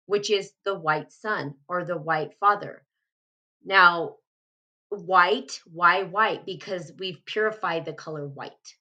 which 0.07 0.31
is 0.31 0.53
the 0.65 0.75
white 0.79 1.13
son 1.13 1.55
or 1.69 1.85
the 1.85 1.99
white 1.99 2.33
father. 2.41 2.85
Now, 3.65 4.17
white 4.91 5.61
why 5.73 6.03
white 6.05 6.45
because 6.47 6.93
we've 6.99 7.25
purified 7.27 7.85
the 7.85 7.93
color 7.93 8.27
white 8.27 8.77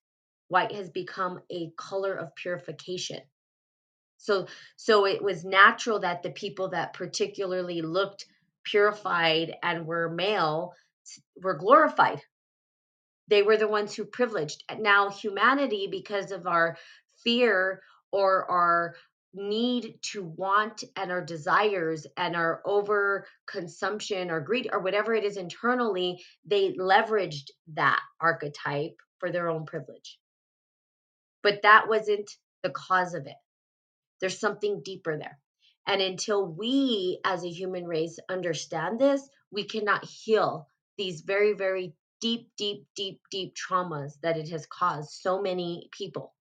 white 0.49 0.73
has 0.73 0.89
become 0.89 1.39
a 1.49 1.71
color 1.77 2.13
of 2.13 2.35
purification. 2.35 3.21
So 4.17 4.47
so 4.75 5.05
it 5.05 5.23
was 5.23 5.45
natural 5.45 5.99
that 5.99 6.23
the 6.23 6.31
people 6.31 6.69
that 6.69 6.93
particularly 6.93 7.81
looked 7.81 8.25
purified 8.65 9.55
and 9.63 9.85
were 9.85 10.09
male 10.09 10.73
were 11.41 11.55
glorified. 11.55 12.21
They 13.29 13.43
were 13.43 13.57
the 13.57 13.67
ones 13.67 13.95
who 13.95 14.05
privileged. 14.05 14.63
Now 14.77 15.09
humanity 15.09 15.87
because 15.89 16.31
of 16.31 16.47
our 16.47 16.77
fear 17.23 17.81
or 18.11 18.49
our 18.51 18.95
need 19.33 19.99
to 20.01 20.23
want 20.23 20.83
and 20.95 21.11
our 21.11 21.23
desires 21.23 22.07
and 22.17 22.35
our 22.35 22.61
over 22.65 23.27
consumption 23.45 24.31
or 24.31 24.41
greed 24.41 24.67
or 24.71 24.79
whatever 24.79 25.13
it 25.13 25.23
is 25.23 25.37
internally 25.37 26.23
they 26.45 26.73
leveraged 26.73 27.51
that 27.75 28.01
archetype 28.19 28.95
for 29.19 29.31
their 29.31 29.47
own 29.47 29.65
privilege 29.65 30.17
but 31.43 31.61
that 31.63 31.87
wasn't 31.87 32.29
the 32.63 32.69
cause 32.69 33.13
of 33.13 33.25
it 33.25 33.35
there's 34.21 34.39
something 34.39 34.81
deeper 34.83 35.17
there 35.17 35.39
and 35.87 36.01
until 36.01 36.45
we 36.45 37.19
as 37.25 37.43
a 37.43 37.49
human 37.49 37.85
race 37.85 38.19
understand 38.29 38.99
this 38.99 39.27
we 39.51 39.63
cannot 39.63 40.05
heal 40.05 40.67
these 40.97 41.21
very 41.21 41.53
very 41.53 41.93
deep 42.21 42.49
deep 42.57 42.85
deep 42.95 43.21
deep 43.31 43.53
traumas 43.55 44.13
that 44.21 44.37
it 44.37 44.49
has 44.49 44.65
caused 44.67 45.09
so 45.11 45.41
many 45.41 45.89
people 45.97 46.33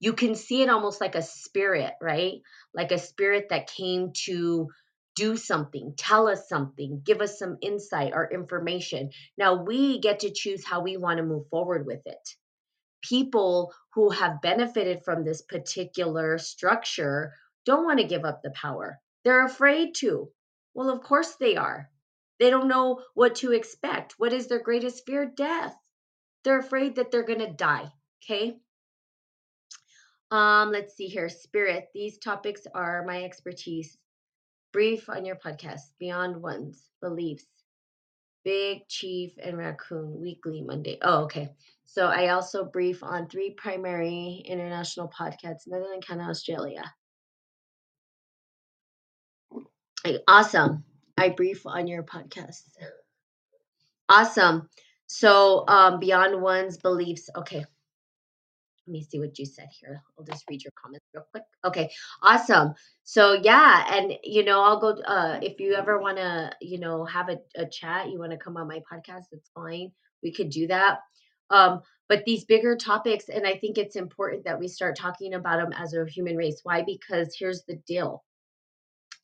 you 0.00 0.12
can 0.12 0.34
see 0.34 0.62
it 0.62 0.68
almost 0.68 1.00
like 1.00 1.14
a 1.14 1.22
spirit, 1.22 1.94
right? 2.00 2.42
Like 2.74 2.92
a 2.92 2.98
spirit 2.98 3.48
that 3.50 3.68
came 3.68 4.12
to 4.24 4.68
do 5.14 5.36
something, 5.36 5.94
tell 5.96 6.28
us 6.28 6.48
something, 6.48 7.02
give 7.04 7.20
us 7.20 7.38
some 7.38 7.58
insight 7.62 8.12
or 8.14 8.30
information. 8.32 9.10
Now 9.38 9.62
we 9.62 10.00
get 10.00 10.20
to 10.20 10.32
choose 10.32 10.64
how 10.64 10.80
we 10.80 10.96
want 10.96 11.18
to 11.18 11.24
move 11.24 11.48
forward 11.48 11.86
with 11.86 12.00
it. 12.06 12.28
People 13.02 13.74
who 13.94 14.10
have 14.10 14.40
benefited 14.40 15.04
from 15.04 15.24
this 15.24 15.42
particular 15.42 16.38
structure 16.38 17.34
don't 17.66 17.84
want 17.84 17.98
to 18.00 18.06
give 18.06 18.24
up 18.24 18.42
the 18.42 18.50
power. 18.50 19.00
They're 19.24 19.44
afraid 19.44 19.94
to. 19.96 20.30
Well, 20.74 20.90
of 20.90 21.02
course 21.02 21.34
they 21.36 21.56
are. 21.56 21.90
They 22.38 22.50
don't 22.50 22.68
know 22.68 23.02
what 23.14 23.36
to 23.36 23.52
expect. 23.52 24.14
What 24.18 24.32
is 24.32 24.46
their 24.48 24.62
greatest 24.62 25.04
fear? 25.06 25.26
Death. 25.26 25.76
They're 26.44 26.58
afraid 26.58 26.96
that 26.96 27.10
they're 27.10 27.22
going 27.22 27.38
to 27.40 27.52
die. 27.52 27.92
Okay. 28.24 28.58
Um, 30.30 30.72
let's 30.72 30.96
see 30.96 31.06
here. 31.06 31.28
Spirit. 31.28 31.88
These 31.94 32.18
topics 32.18 32.62
are 32.74 33.04
my 33.06 33.22
expertise. 33.22 33.96
Brief 34.72 35.08
on 35.08 35.24
your 35.24 35.36
podcast. 35.36 35.82
Beyond 36.00 36.42
ones. 36.42 36.88
Beliefs. 37.00 37.46
Big 38.44 38.88
Chief 38.88 39.32
and 39.42 39.56
Raccoon 39.56 40.20
weekly 40.20 40.62
Monday. 40.62 40.98
Oh, 41.02 41.24
okay. 41.24 41.50
So 41.84 42.06
I 42.06 42.28
also 42.28 42.64
brief 42.64 43.02
on 43.02 43.28
three 43.28 43.50
primary 43.50 44.42
international 44.46 45.08
podcasts, 45.08 45.66
Netherlands, 45.66 46.06
Canada, 46.06 46.30
Australia. 46.30 46.84
Awesome. 50.26 50.84
I 51.16 51.28
brief 51.28 51.66
on 51.66 51.86
your 51.86 52.02
podcast. 52.02 52.62
Awesome. 54.08 54.68
So 55.06 55.64
um 55.68 56.00
beyond 56.00 56.40
one's 56.40 56.78
beliefs. 56.78 57.30
Okay 57.36 57.64
let 58.86 58.92
me 58.92 59.02
see 59.02 59.20
what 59.20 59.38
you 59.38 59.46
said 59.46 59.68
here. 59.80 60.02
I'll 60.18 60.24
just 60.24 60.44
read 60.50 60.62
your 60.64 60.72
comments 60.82 61.06
real 61.14 61.24
quick. 61.30 61.44
Okay, 61.64 61.90
awesome. 62.22 62.74
So 63.04 63.34
yeah, 63.34 63.86
and 63.94 64.14
you 64.24 64.44
know, 64.44 64.60
I'll 64.62 64.80
go. 64.80 65.00
Uh, 65.02 65.38
if 65.40 65.60
you 65.60 65.74
ever 65.74 66.00
want 66.00 66.16
to, 66.16 66.52
you 66.60 66.80
know, 66.80 67.04
have 67.04 67.28
a, 67.28 67.38
a 67.56 67.66
chat, 67.66 68.10
you 68.10 68.18
want 68.18 68.32
to 68.32 68.38
come 68.38 68.56
on 68.56 68.66
my 68.66 68.80
podcast, 68.92 69.26
it's 69.30 69.50
fine. 69.54 69.92
We 70.22 70.32
could 70.32 70.50
do 70.50 70.66
that. 70.66 70.98
Um, 71.50 71.80
but 72.08 72.24
these 72.24 72.44
bigger 72.44 72.76
topics, 72.76 73.28
and 73.28 73.46
I 73.46 73.56
think 73.56 73.78
it's 73.78 73.96
important 73.96 74.44
that 74.44 74.58
we 74.58 74.68
start 74.68 74.96
talking 74.98 75.34
about 75.34 75.58
them 75.58 75.72
as 75.72 75.94
a 75.94 76.04
human 76.06 76.36
race. 76.36 76.60
Why? 76.64 76.82
Because 76.82 77.36
here's 77.38 77.62
the 77.68 77.76
deal: 77.86 78.24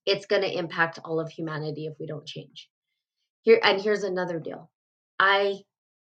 it's 0.06 0.26
going 0.26 0.42
to 0.42 0.58
impact 0.58 1.00
all 1.04 1.18
of 1.18 1.30
humanity 1.30 1.86
if 1.86 1.94
we 1.98 2.06
don't 2.06 2.26
change. 2.26 2.68
Here, 3.42 3.60
and 3.64 3.80
here's 3.80 4.04
another 4.04 4.38
deal: 4.38 4.70
I 5.18 5.56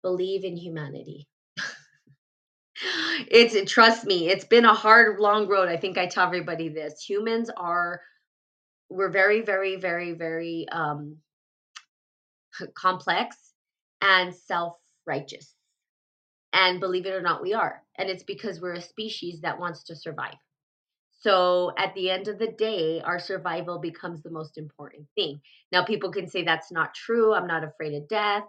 believe 0.02 0.44
in 0.44 0.56
humanity 0.56 1.26
it's 3.32 3.72
trust 3.72 4.04
me, 4.04 4.28
it's 4.28 4.44
been 4.44 4.66
a 4.66 4.74
hard, 4.74 5.18
long 5.18 5.48
road. 5.48 5.68
I 5.68 5.78
think 5.78 5.96
I 5.96 6.06
tell 6.06 6.26
everybody 6.26 6.68
this. 6.68 7.02
Humans 7.02 7.50
are 7.56 8.00
we're 8.90 9.10
very, 9.10 9.40
very, 9.40 9.76
very, 9.76 10.12
very 10.12 10.66
um 10.70 11.16
complex 12.74 13.36
and 14.02 14.34
self-righteous. 14.34 15.54
And 16.52 16.80
believe 16.80 17.06
it 17.06 17.14
or 17.14 17.22
not, 17.22 17.40
we 17.40 17.54
are. 17.54 17.82
And 17.96 18.10
it's 18.10 18.24
because 18.24 18.60
we're 18.60 18.74
a 18.74 18.82
species 18.82 19.40
that 19.40 19.58
wants 19.58 19.84
to 19.84 19.96
survive. 19.96 20.36
So 21.22 21.72
at 21.78 21.94
the 21.94 22.10
end 22.10 22.28
of 22.28 22.38
the 22.38 22.52
day, 22.52 23.00
our 23.00 23.18
survival 23.18 23.78
becomes 23.78 24.22
the 24.22 24.30
most 24.30 24.58
important 24.58 25.06
thing. 25.14 25.40
Now, 25.70 25.84
people 25.84 26.10
can 26.10 26.28
say 26.28 26.44
that's 26.44 26.70
not 26.70 26.94
true. 26.94 27.32
I'm 27.32 27.46
not 27.46 27.64
afraid 27.64 27.94
of 27.94 28.08
death. 28.08 28.44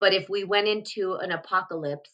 But 0.00 0.14
if 0.14 0.30
we 0.30 0.44
went 0.44 0.68
into 0.68 1.16
an 1.16 1.32
apocalypse 1.32 2.10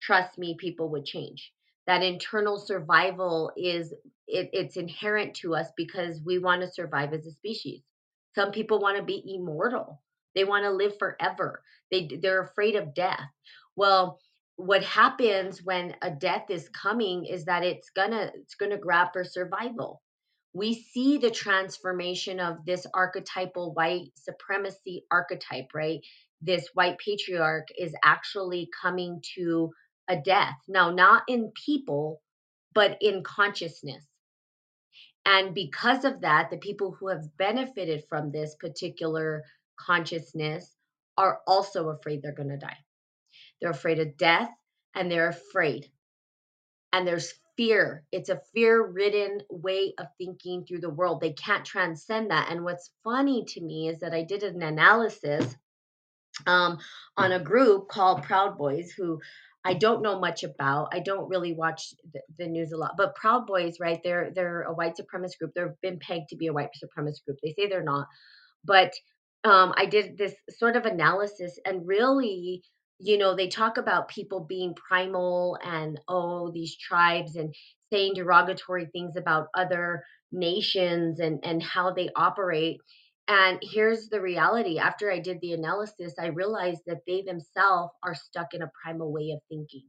trust 0.00 0.38
me, 0.38 0.56
people 0.58 0.88
would 0.88 1.04
change. 1.04 1.52
That 1.86 2.02
internal 2.02 2.58
survival 2.58 3.52
is 3.56 3.92
it, 4.28 4.50
it's 4.52 4.76
inherent 4.76 5.34
to 5.36 5.54
us 5.54 5.68
because 5.76 6.20
we 6.24 6.38
want 6.38 6.62
to 6.62 6.70
survive 6.70 7.12
as 7.12 7.26
a 7.26 7.32
species. 7.32 7.82
Some 8.34 8.52
people 8.52 8.80
want 8.80 8.96
to 8.98 9.02
be 9.02 9.22
immortal. 9.34 10.00
They 10.34 10.44
want 10.44 10.64
to 10.64 10.70
live 10.70 10.98
forever. 10.98 11.62
They 11.90 12.08
they're 12.22 12.42
afraid 12.42 12.76
of 12.76 12.94
death. 12.94 13.28
Well, 13.76 14.20
what 14.56 14.84
happens 14.84 15.62
when 15.64 15.94
a 16.02 16.10
death 16.10 16.50
is 16.50 16.68
coming 16.70 17.24
is 17.24 17.46
that 17.46 17.64
it's 17.64 17.90
gonna 17.90 18.30
it's 18.34 18.54
gonna 18.54 18.78
grab 18.78 19.08
for 19.12 19.24
survival 19.24 20.02
we 20.52 20.74
see 20.74 21.18
the 21.18 21.30
transformation 21.30 22.40
of 22.40 22.64
this 22.66 22.86
archetypal 22.92 23.72
white 23.74 24.10
supremacy 24.14 25.04
archetype 25.10 25.68
right 25.74 26.00
this 26.42 26.68
white 26.74 26.98
patriarch 26.98 27.68
is 27.78 27.94
actually 28.04 28.68
coming 28.80 29.22
to 29.34 29.70
a 30.10 30.16
death. 30.16 30.56
Now, 30.68 30.90
not 30.90 31.22
in 31.28 31.52
people, 31.54 32.20
but 32.74 32.98
in 33.00 33.22
consciousness. 33.22 34.04
And 35.24 35.54
because 35.54 36.04
of 36.04 36.22
that, 36.22 36.50
the 36.50 36.58
people 36.58 36.90
who 36.92 37.08
have 37.08 37.36
benefited 37.38 38.04
from 38.08 38.30
this 38.30 38.56
particular 38.58 39.44
consciousness 39.78 40.74
are 41.16 41.40
also 41.46 41.90
afraid 41.90 42.22
they're 42.22 42.32
going 42.32 42.48
to 42.48 42.56
die. 42.56 42.76
They're 43.60 43.70
afraid 43.70 44.00
of 44.00 44.16
death 44.16 44.50
and 44.94 45.10
they're 45.10 45.28
afraid. 45.28 45.86
And 46.92 47.06
there's 47.06 47.32
fear. 47.56 48.04
It's 48.10 48.30
a 48.30 48.40
fear 48.52 48.84
ridden 48.84 49.42
way 49.50 49.94
of 49.98 50.06
thinking 50.18 50.64
through 50.64 50.80
the 50.80 50.90
world. 50.90 51.20
They 51.20 51.34
can't 51.34 51.64
transcend 51.64 52.30
that. 52.30 52.50
And 52.50 52.64
what's 52.64 52.90
funny 53.04 53.44
to 53.48 53.60
me 53.60 53.88
is 53.88 54.00
that 54.00 54.14
I 54.14 54.22
did 54.24 54.42
an 54.42 54.62
analysis 54.62 55.54
um, 56.46 56.78
on 57.16 57.32
a 57.32 57.38
group 57.38 57.88
called 57.88 58.22
Proud 58.22 58.56
Boys 58.56 58.92
who 58.92 59.20
I 59.64 59.74
don't 59.74 60.02
know 60.02 60.18
much 60.18 60.42
about. 60.42 60.88
I 60.92 61.00
don't 61.00 61.28
really 61.28 61.52
watch 61.52 61.94
the, 62.12 62.20
the, 62.38 62.46
news 62.46 62.72
a 62.72 62.76
lot. 62.76 62.92
But 62.96 63.14
Proud 63.14 63.46
Boys, 63.46 63.76
right? 63.78 64.00
They're 64.02 64.30
they're 64.34 64.62
a 64.62 64.72
white 64.72 64.96
supremacist 64.96 65.38
group. 65.38 65.52
They've 65.54 65.80
been 65.82 65.98
pegged 65.98 66.30
to 66.30 66.36
be 66.36 66.46
a 66.46 66.52
white 66.52 66.70
supremacist 66.82 67.24
group. 67.26 67.38
They 67.42 67.52
say 67.52 67.68
they're 67.68 67.82
not, 67.82 68.06
but 68.64 68.92
um, 69.44 69.74
I 69.76 69.86
did 69.86 70.16
this 70.16 70.34
sort 70.50 70.76
of 70.76 70.86
analysis, 70.86 71.58
and 71.64 71.86
really, 71.86 72.62
you 72.98 73.18
know, 73.18 73.36
they 73.36 73.48
talk 73.48 73.76
about 73.76 74.08
people 74.08 74.40
being 74.40 74.74
primal 74.74 75.58
and 75.62 76.00
oh, 76.08 76.50
these 76.52 76.76
tribes 76.76 77.36
and 77.36 77.54
saying 77.92 78.14
derogatory 78.14 78.86
things 78.86 79.16
about 79.16 79.48
other 79.54 80.04
nations 80.32 81.20
and 81.20 81.40
and 81.42 81.62
how 81.62 81.92
they 81.92 82.08
operate 82.16 82.80
and 83.30 83.60
here's 83.62 84.08
the 84.08 84.20
reality 84.20 84.80
after 84.80 85.08
I 85.08 85.20
did 85.20 85.40
the 85.40 85.52
analysis, 85.52 86.14
I 86.18 86.26
realized 86.26 86.82
that 86.86 87.02
they 87.06 87.22
themselves 87.22 87.92
are 88.02 88.16
stuck 88.16 88.54
in 88.54 88.62
a 88.62 88.72
primal 88.82 89.12
way 89.12 89.30
of 89.30 89.38
thinking. 89.48 89.84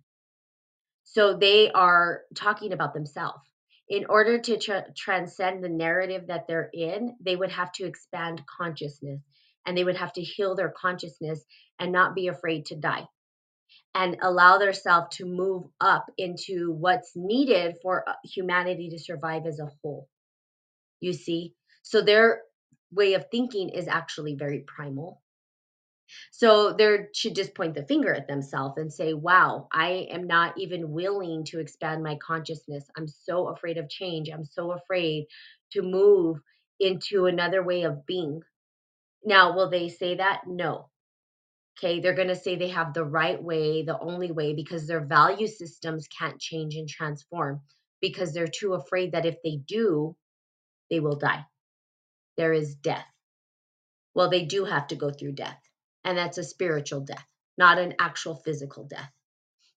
So 1.06 1.36
they 1.36 1.72
are 1.72 2.22
talking 2.36 2.72
about 2.72 2.94
themselves. 2.94 3.42
In 3.90 4.06
order 4.06 4.38
to 4.38 4.60
tra- 4.60 4.86
transcend 4.96 5.64
the 5.64 5.70
narrative 5.70 6.28
that 6.28 6.46
they're 6.48 6.70
in, 6.72 7.16
they 7.20 7.36
would 7.36 7.50
have 7.50 7.72
to 7.74 7.86
expand 7.86 8.44
consciousness 8.46 9.22
and 9.66 9.76
they 9.76 9.84
would 9.84 9.98
have 9.98 10.14
to 10.14 10.22
heal 10.22 10.56
their 10.56 10.74
consciousness 10.80 11.44
and 11.80 11.92
not 11.92 12.14
be 12.14 12.28
afraid 12.28 12.68
to 12.68 12.76
die 12.76 13.08
and 13.96 14.18
allow 14.22 14.60
themselves 14.60 15.18
to 15.18 15.26
move 15.26 15.64
up 15.82 16.06
into 16.20 16.72
what's 16.74 17.14
needed 17.16 17.78
for 17.82 18.08
uh, 18.08 18.14
humanity 18.24 18.92
to 18.92 19.00
survive 19.00 19.48
as 19.48 19.60
a 19.60 19.72
whole. 19.82 20.08
You 21.00 21.14
see? 21.14 21.56
So 21.82 22.04
they're 22.04 22.42
way 22.92 23.14
of 23.14 23.26
thinking 23.32 23.70
is 23.70 23.88
actually 23.88 24.36
very 24.36 24.60
primal. 24.60 25.22
So 26.32 26.74
they 26.74 27.08
should 27.14 27.36
just 27.36 27.56
point 27.56 27.74
the 27.74 27.86
finger 27.86 28.14
at 28.14 28.28
themselves 28.28 28.78
and 28.78 28.92
say, 28.92 29.14
wow, 29.14 29.68
I 29.72 30.08
am 30.12 30.28
not 30.28 30.58
even 30.58 30.92
willing 30.92 31.46
to 31.46 31.60
expand 31.60 32.04
my 32.04 32.16
consciousness. 32.16 32.90
I'm 32.98 33.08
so 33.08 33.48
afraid 33.48 33.78
of 33.78 33.90
change. 33.90 34.30
I'm 34.30 34.46
so 34.46 34.72
afraid 34.72 35.28
to 35.72 35.82
move 35.82 36.38
into 36.80 37.28
another 37.28 37.64
way 37.64 37.84
of 37.84 38.06
being. 38.06 38.42
Now, 39.24 39.56
will 39.56 39.70
they 39.70 39.88
say 39.88 40.16
that? 40.16 40.42
No. 40.48 40.90
Okay, 41.78 42.00
they're 42.00 42.14
going 42.16 42.28
to 42.28 42.36
say 42.36 42.56
they 42.56 42.70
have 42.70 42.94
the 42.94 43.06
right 43.06 43.42
way, 43.42 43.84
the 43.84 43.98
only 43.98 44.32
way, 44.32 44.54
because 44.54 44.88
their 44.88 45.06
value 45.06 45.48
systems 45.48 46.08
can't 46.08 46.40
change 46.40 46.76
and 46.76 46.90
transform 46.90 47.62
because 48.02 48.34
they're 48.34 48.48
too 48.48 48.74
afraid 48.74 49.14
that 49.14 49.26
if 49.26 49.38
they 49.44 49.62
do, 49.66 50.16
they 50.90 51.00
will 51.00 51.16
die. 51.16 51.46
There 52.42 52.54
is 52.54 52.74
death. 52.74 53.06
Well, 54.16 54.32
they 54.32 54.46
do 54.46 54.66
have 54.66 54.88
to 54.88 54.96
go 54.96 55.12
through 55.12 55.34
death, 55.34 55.62
and 56.04 56.18
that's 56.18 56.40
a 56.40 56.44
spiritual 56.44 57.02
death, 57.02 57.28
not 57.56 57.78
an 57.78 57.94
actual 58.00 58.34
physical 58.34 58.86
death. 58.86 59.12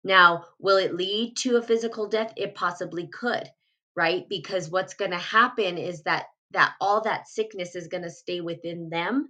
Now, 0.02 0.47
will 0.59 0.78
it 0.78 0.94
lead 0.94 1.37
to 1.40 1.59
a 1.59 1.62
physical 1.62 2.09
death? 2.09 2.33
It 2.38 2.54
possibly 2.54 3.06
could, 3.06 3.50
right? 3.94 4.26
Because 4.30 4.71
what's 4.71 4.94
going 4.94 5.11
to 5.11 5.18
happen 5.18 5.76
is 5.76 6.04
that 6.04 6.25
that 6.52 6.73
all 6.80 7.02
that 7.02 7.28
sickness 7.28 7.76
is 7.76 7.88
going 7.88 8.04
to 8.04 8.11
stay 8.11 8.40
within 8.40 8.88
them 8.88 9.28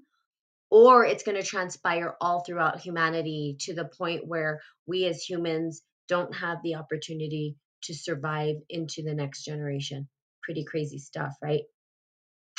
or 0.71 1.05
it's 1.05 1.25
going 1.25 1.37
to 1.37 1.43
transpire 1.43 2.15
all 2.21 2.45
throughout 2.45 2.79
humanity 2.81 3.57
to 3.63 3.75
the 3.75 3.87
point 3.99 4.29
where 4.29 4.61
we 4.87 5.07
as 5.07 5.29
humans 5.29 5.83
don't 6.07 6.33
have 6.37 6.59
the 6.63 6.77
opportunity 6.77 7.57
to 7.83 7.95
survive 7.95 8.59
into 8.69 9.03
the 9.03 9.15
next 9.15 9.43
generation. 9.43 10.09
Pretty 10.45 10.63
crazy 10.63 11.01
stuff, 11.01 11.35
right? 11.43 11.63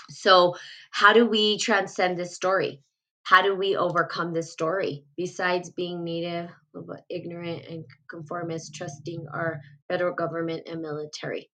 So, 0.09 0.55
how 0.91 1.13
do 1.13 1.25
we 1.25 1.57
transcend 1.57 2.17
this 2.17 2.35
story? 2.35 2.81
How 3.23 3.41
do 3.41 3.55
we 3.55 3.75
overcome 3.75 4.33
this 4.33 4.51
story 4.51 5.03
besides 5.17 5.71
being 5.71 6.03
native, 6.03 6.51
ignorant, 7.09 7.65
and 7.67 7.83
conformist, 8.09 8.75
trusting 8.75 9.25
our 9.33 9.61
federal 9.87 10.13
government 10.13 10.67
and 10.67 10.81
military? 10.81 11.49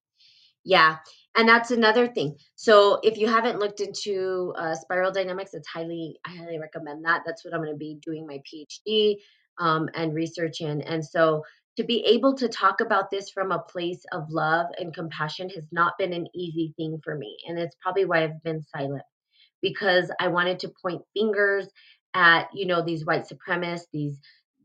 Yeah, 0.63 0.97
and 1.35 1.47
that's 1.47 1.71
another 1.71 2.07
thing. 2.07 2.35
So 2.55 2.99
if 3.03 3.17
you 3.17 3.27
haven't 3.27 3.59
looked 3.59 3.79
into 3.79 4.53
uh, 4.57 4.75
spiral 4.75 5.11
dynamics, 5.11 5.53
it's 5.53 5.67
highly 5.67 6.19
I 6.25 6.35
highly 6.35 6.59
recommend 6.59 7.05
that. 7.05 7.23
That's 7.25 7.43
what 7.45 7.53
I'm 7.53 7.61
going 7.61 7.73
to 7.73 7.77
be 7.77 7.97
doing 8.01 8.27
my 8.27 8.39
PhD 8.45 9.15
um, 9.57 9.89
and 9.95 10.13
research 10.13 10.61
in. 10.61 10.81
And 10.81 11.05
so 11.05 11.43
to 11.77 11.83
be 11.83 12.03
able 12.05 12.35
to 12.35 12.49
talk 12.49 12.81
about 12.81 13.09
this 13.09 13.29
from 13.29 13.51
a 13.51 13.59
place 13.59 14.03
of 14.11 14.29
love 14.29 14.67
and 14.77 14.93
compassion 14.93 15.49
has 15.49 15.63
not 15.71 15.97
been 15.97 16.13
an 16.13 16.27
easy 16.35 16.73
thing 16.77 16.99
for 17.03 17.15
me, 17.15 17.37
and 17.47 17.57
it's 17.57 17.75
probably 17.81 18.05
why 18.05 18.23
I've 18.23 18.43
been 18.43 18.63
silent 18.75 19.03
because 19.61 20.11
I 20.19 20.27
wanted 20.27 20.59
to 20.59 20.73
point 20.81 21.01
fingers 21.13 21.67
at 22.13 22.49
you 22.53 22.65
know 22.65 22.81
these 22.81 23.05
white 23.05 23.27
supremacists, 23.27 23.85
these 23.93 24.19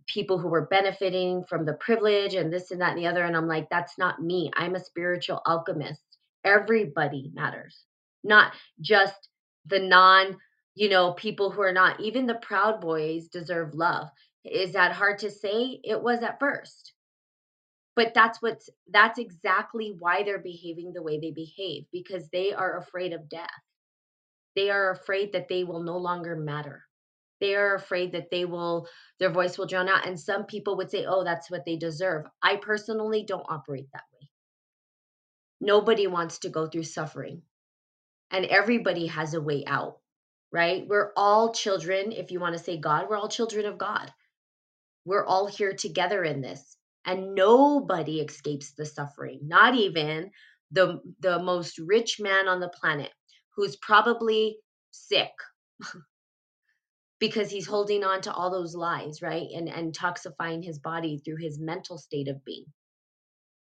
people 0.06 0.38
who 0.38 0.48
were 0.48 0.66
benefiting 0.66 1.44
from 1.48 1.64
the 1.64 1.74
privilege 1.74 2.34
and 2.34 2.52
this 2.52 2.70
and 2.70 2.80
that 2.80 2.90
and 2.90 2.98
the 2.98 3.06
other. 3.06 3.24
And 3.24 3.36
I'm 3.36 3.48
like, 3.48 3.68
that's 3.70 3.98
not 3.98 4.22
me. 4.22 4.50
I'm 4.56 4.74
a 4.74 4.84
spiritual 4.84 5.42
alchemist. 5.46 6.02
Everybody 6.44 7.30
matters, 7.34 7.84
not 8.24 8.52
just 8.80 9.28
the 9.66 9.80
non, 9.80 10.36
you 10.74 10.88
know, 10.88 11.12
people 11.12 11.50
who 11.50 11.62
are 11.62 11.72
not. 11.72 12.00
Even 12.00 12.26
the 12.26 12.34
Proud 12.36 12.80
Boys 12.80 13.28
deserve 13.28 13.74
love. 13.74 14.08
Is 14.44 14.72
that 14.74 14.92
hard 14.92 15.18
to 15.20 15.30
say? 15.30 15.80
It 15.82 16.00
was 16.00 16.22
at 16.22 16.38
first. 16.38 16.92
But 17.96 18.12
that's 18.14 18.42
what's 18.42 18.68
that's 18.90 19.18
exactly 19.18 19.96
why 19.98 20.22
they're 20.22 20.38
behaving 20.38 20.92
the 20.92 21.02
way 21.02 21.18
they 21.18 21.32
behave 21.32 21.86
because 21.92 22.28
they 22.28 22.52
are 22.52 22.78
afraid 22.78 23.14
of 23.14 23.28
death. 23.28 23.50
They 24.54 24.70
are 24.70 24.90
afraid 24.90 25.32
that 25.32 25.48
they 25.48 25.64
will 25.64 25.82
no 25.82 25.96
longer 25.96 26.36
matter. 26.36 26.84
They're 27.40 27.74
afraid 27.74 28.12
that 28.12 28.30
they 28.30 28.44
will 28.44 28.86
their 29.18 29.30
voice 29.30 29.58
will 29.58 29.66
drown 29.66 29.88
out 29.88 30.06
and 30.06 30.20
some 30.20 30.44
people 30.44 30.76
would 30.76 30.90
say 30.90 31.06
oh 31.06 31.24
that's 31.24 31.50
what 31.50 31.64
they 31.64 31.76
deserve. 31.76 32.26
I 32.42 32.56
personally 32.56 33.24
don't 33.26 33.46
operate 33.48 33.88
that 33.92 34.04
way. 34.14 34.28
Nobody 35.60 36.06
wants 36.06 36.40
to 36.40 36.50
go 36.50 36.66
through 36.66 36.84
suffering 36.84 37.42
and 38.30 38.44
everybody 38.46 39.06
has 39.06 39.34
a 39.34 39.40
way 39.40 39.64
out 39.66 39.98
right? 40.52 40.86
We're 40.88 41.12
all 41.16 41.52
children 41.52 42.12
if 42.12 42.30
you 42.30 42.40
want 42.40 42.56
to 42.56 42.62
say 42.62 42.76
god 42.78 43.08
we're 43.08 43.16
all 43.16 43.28
children 43.28 43.66
of 43.66 43.78
god. 43.78 44.12
We're 45.06 45.24
all 45.24 45.46
here 45.46 45.72
together 45.72 46.24
in 46.24 46.42
this 46.42 46.75
and 47.06 47.34
nobody 47.34 48.20
escapes 48.20 48.72
the 48.72 48.86
suffering 48.86 49.40
not 49.44 49.74
even 49.74 50.30
the 50.72 51.00
the 51.20 51.38
most 51.38 51.78
rich 51.78 52.18
man 52.20 52.48
on 52.48 52.60
the 52.60 52.68
planet 52.80 53.10
who's 53.56 53.76
probably 53.76 54.58
sick 54.90 55.30
because 57.18 57.50
he's 57.50 57.66
holding 57.66 58.04
on 58.04 58.20
to 58.22 58.32
all 58.32 58.50
those 58.50 58.74
lies, 58.74 59.22
right? 59.22 59.46
And 59.54 59.68
and 59.68 59.96
toxifying 59.96 60.64
his 60.64 60.78
body 60.78 61.18
through 61.24 61.38
his 61.38 61.58
mental 61.58 61.98
state 61.98 62.28
of 62.28 62.44
being. 62.44 62.66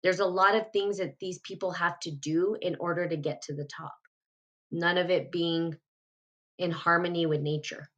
There's 0.03 0.19
a 0.19 0.25
lot 0.25 0.55
of 0.55 0.71
things 0.71 0.97
that 0.99 1.19
these 1.19 1.39
people 1.39 1.71
have 1.71 1.99
to 2.01 2.11
do 2.11 2.55
in 2.61 2.77
order 2.79 3.07
to 3.07 3.17
get 3.17 3.41
to 3.43 3.55
the 3.55 3.65
top. 3.75 3.95
None 4.71 4.97
of 4.97 5.09
it 5.09 5.31
being 5.31 5.75
in 6.57 6.71
harmony 6.71 7.25
with 7.25 7.41
nature. 7.41 7.89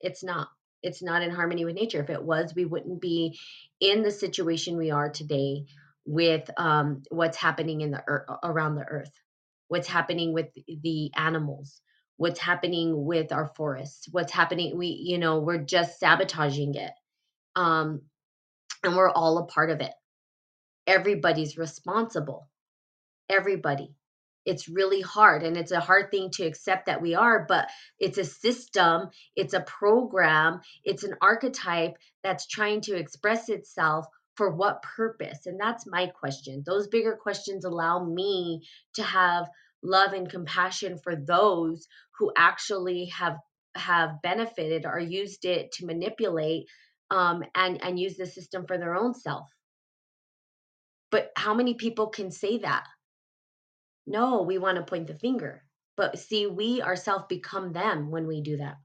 It's 0.00 0.24
not. 0.24 0.48
It's 0.82 1.02
not 1.02 1.22
in 1.22 1.30
harmony 1.30 1.64
with 1.64 1.76
nature. 1.76 2.02
If 2.02 2.10
it 2.10 2.22
was, 2.22 2.54
we 2.54 2.64
wouldn't 2.64 3.00
be 3.00 3.38
in 3.80 4.02
the 4.02 4.10
situation 4.10 4.76
we 4.76 4.90
are 4.90 5.10
today 5.10 5.66
with 6.06 6.50
um, 6.56 7.02
what's 7.10 7.36
happening 7.36 7.82
in 7.82 7.90
the 7.90 8.02
earth, 8.06 8.28
around 8.42 8.76
the 8.76 8.84
earth, 8.84 9.12
what's 9.68 9.88
happening 9.88 10.32
with 10.32 10.48
the 10.68 11.10
animals, 11.16 11.80
what's 12.16 12.40
happening 12.40 13.04
with 13.06 13.32
our 13.32 13.46
forests 13.56 14.06
what's 14.12 14.32
happening 14.32 14.76
we 14.76 14.88
you 14.88 15.16
know 15.16 15.40
we're 15.40 15.56
just 15.56 15.98
sabotaging 15.98 16.74
it 16.74 16.92
um 17.56 18.02
and 18.82 18.96
we're 18.96 19.10
all 19.10 19.38
a 19.38 19.46
part 19.46 19.70
of 19.70 19.80
it. 19.80 19.92
Everybody's 20.86 21.58
responsible. 21.58 22.48
Everybody 23.28 23.94
it's 24.44 24.68
really 24.68 25.00
hard 25.00 25.42
and 25.42 25.56
it's 25.56 25.72
a 25.72 25.80
hard 25.80 26.10
thing 26.10 26.30
to 26.30 26.44
accept 26.44 26.86
that 26.86 27.02
we 27.02 27.14
are 27.14 27.44
but 27.48 27.68
it's 27.98 28.18
a 28.18 28.24
system 28.24 29.08
it's 29.36 29.54
a 29.54 29.60
program 29.60 30.60
it's 30.84 31.04
an 31.04 31.14
archetype 31.20 31.96
that's 32.22 32.46
trying 32.46 32.80
to 32.80 32.96
express 32.96 33.48
itself 33.48 34.06
for 34.36 34.54
what 34.54 34.82
purpose 34.82 35.46
and 35.46 35.58
that's 35.60 35.86
my 35.86 36.06
question 36.06 36.62
those 36.66 36.88
bigger 36.88 37.18
questions 37.20 37.64
allow 37.64 38.04
me 38.04 38.62
to 38.94 39.02
have 39.02 39.48
love 39.82 40.12
and 40.12 40.30
compassion 40.30 40.98
for 41.02 41.16
those 41.16 41.86
who 42.18 42.32
actually 42.36 43.06
have 43.06 43.36
have 43.74 44.20
benefited 44.22 44.84
or 44.84 44.98
used 44.98 45.44
it 45.44 45.72
to 45.72 45.86
manipulate 45.86 46.66
um, 47.10 47.42
and 47.54 47.82
and 47.82 47.98
use 47.98 48.16
the 48.16 48.26
system 48.26 48.66
for 48.66 48.78
their 48.78 48.94
own 48.94 49.14
self. 49.14 49.48
But 51.10 51.30
how 51.36 51.54
many 51.54 51.74
people 51.74 52.08
can 52.08 52.30
say 52.30 52.58
that? 52.58 52.84
No, 54.06 54.42
we 54.42 54.58
want 54.58 54.76
to 54.76 54.84
point 54.84 55.06
the 55.06 55.18
finger. 55.18 55.64
But 55.96 56.18
see, 56.18 56.46
we 56.46 56.82
ourselves 56.82 57.24
become 57.28 57.72
them 57.72 58.10
when 58.10 58.26
we 58.26 58.42
do 58.42 58.56
that. 58.58 58.76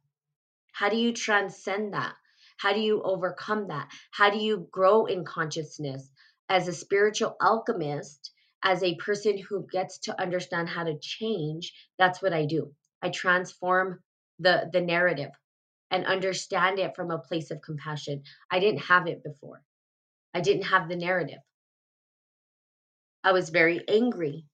How 0.74 0.90
do 0.90 0.98
you 0.98 1.14
transcend 1.14 1.94
that? 1.94 2.16
How 2.58 2.74
do 2.74 2.80
you 2.80 3.02
overcome 3.02 3.68
that? 3.68 3.90
How 4.12 4.30
do 4.30 4.38
you 4.38 4.68
grow 4.72 5.06
in 5.06 5.26
consciousness 5.26 6.12
as 6.50 6.68
a 6.68 6.74
spiritual 6.74 7.36
alchemist? 7.42 8.32
as 8.66 8.82
a 8.82 8.96
person 8.96 9.38
who 9.38 9.68
gets 9.72 10.00
to 10.00 10.20
understand 10.20 10.68
how 10.68 10.84
to 10.84 10.98
change, 11.00 11.72
that's 12.00 12.22
what 12.22 12.34
I 12.34 12.46
do. 12.46 12.74
I 13.02 13.10
transform 13.10 14.02
the 14.40 14.70
the 14.74 14.82
narrative 14.82 15.30
and 15.92 16.06
understand 16.06 16.80
it 16.80 16.96
from 16.96 17.12
a 17.12 17.20
place 17.20 17.52
of 17.52 17.62
compassion. 17.62 18.24
I 18.50 18.60
didn't 18.60 18.82
have 18.82 19.08
it 19.08 19.24
before. 19.24 19.62
I 20.34 20.42
didn't 20.42 20.64
have 20.64 20.90
the 20.90 20.96
narrative. 20.96 21.38
I 23.24 23.32
was 23.34 23.50
very 23.52 23.88
angry 23.88 24.46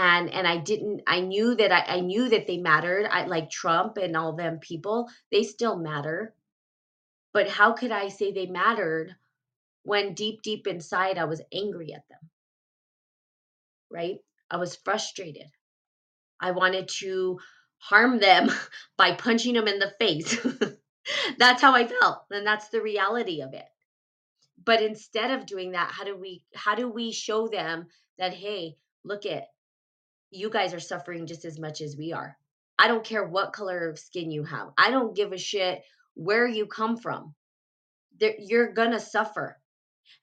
and 0.00 0.30
and 0.30 0.48
I 0.48 0.58
didn't 0.58 1.02
I 1.06 1.20
knew 1.20 1.54
that 1.56 1.72
I, 1.72 1.96
I 1.96 2.00
knew 2.00 2.28
that 2.30 2.46
they 2.46 2.58
mattered. 2.58 3.06
I 3.10 3.26
like 3.26 3.50
Trump 3.50 3.98
and 3.98 4.16
all 4.16 4.34
them 4.34 4.58
people, 4.60 5.08
they 5.30 5.44
still 5.44 5.76
matter. 5.76 6.34
But 7.32 7.48
how 7.48 7.74
could 7.74 7.92
I 7.92 8.08
say 8.08 8.32
they 8.32 8.46
mattered 8.46 9.14
when 9.84 10.14
deep, 10.14 10.42
deep 10.42 10.66
inside 10.66 11.18
I 11.18 11.26
was 11.26 11.42
angry 11.52 11.94
at 11.94 12.08
them? 12.08 12.20
right? 13.90 14.18
I 14.50 14.56
was 14.56 14.76
frustrated. 14.76 15.46
I 16.40 16.52
wanted 16.52 16.88
to 17.00 17.40
harm 17.78 18.18
them 18.18 18.50
by 18.96 19.14
punching 19.14 19.54
them 19.54 19.68
in 19.68 19.78
the 19.78 19.92
face. 19.98 20.38
that's 21.38 21.62
how 21.62 21.74
I 21.74 21.86
felt. 21.86 22.24
And 22.30 22.46
that's 22.46 22.68
the 22.68 22.82
reality 22.82 23.42
of 23.42 23.54
it. 23.54 23.66
But 24.64 24.82
instead 24.82 25.30
of 25.32 25.46
doing 25.46 25.72
that, 25.72 25.90
how 25.92 26.04
do 26.04 26.16
we 26.16 26.42
how 26.54 26.74
do 26.74 26.88
we 26.88 27.12
show 27.12 27.48
them 27.48 27.86
that 28.18 28.34
hey, 28.34 28.76
look 29.04 29.26
at 29.26 29.44
you 30.30 30.50
guys 30.50 30.74
are 30.74 30.80
suffering 30.80 31.26
just 31.26 31.44
as 31.44 31.58
much 31.58 31.80
as 31.80 31.96
we 31.96 32.12
are. 32.12 32.36
I 32.78 32.88
don't 32.88 33.04
care 33.04 33.26
what 33.26 33.52
color 33.52 33.88
of 33.88 33.98
skin 33.98 34.30
you 34.30 34.44
have. 34.44 34.68
I 34.78 34.90
don't 34.90 35.14
give 35.14 35.32
a 35.32 35.38
shit 35.38 35.82
where 36.14 36.46
you 36.46 36.66
come 36.66 36.96
from. 36.96 37.34
You're 38.38 38.72
going 38.72 38.92
to 38.92 39.00
suffer. 39.00 39.58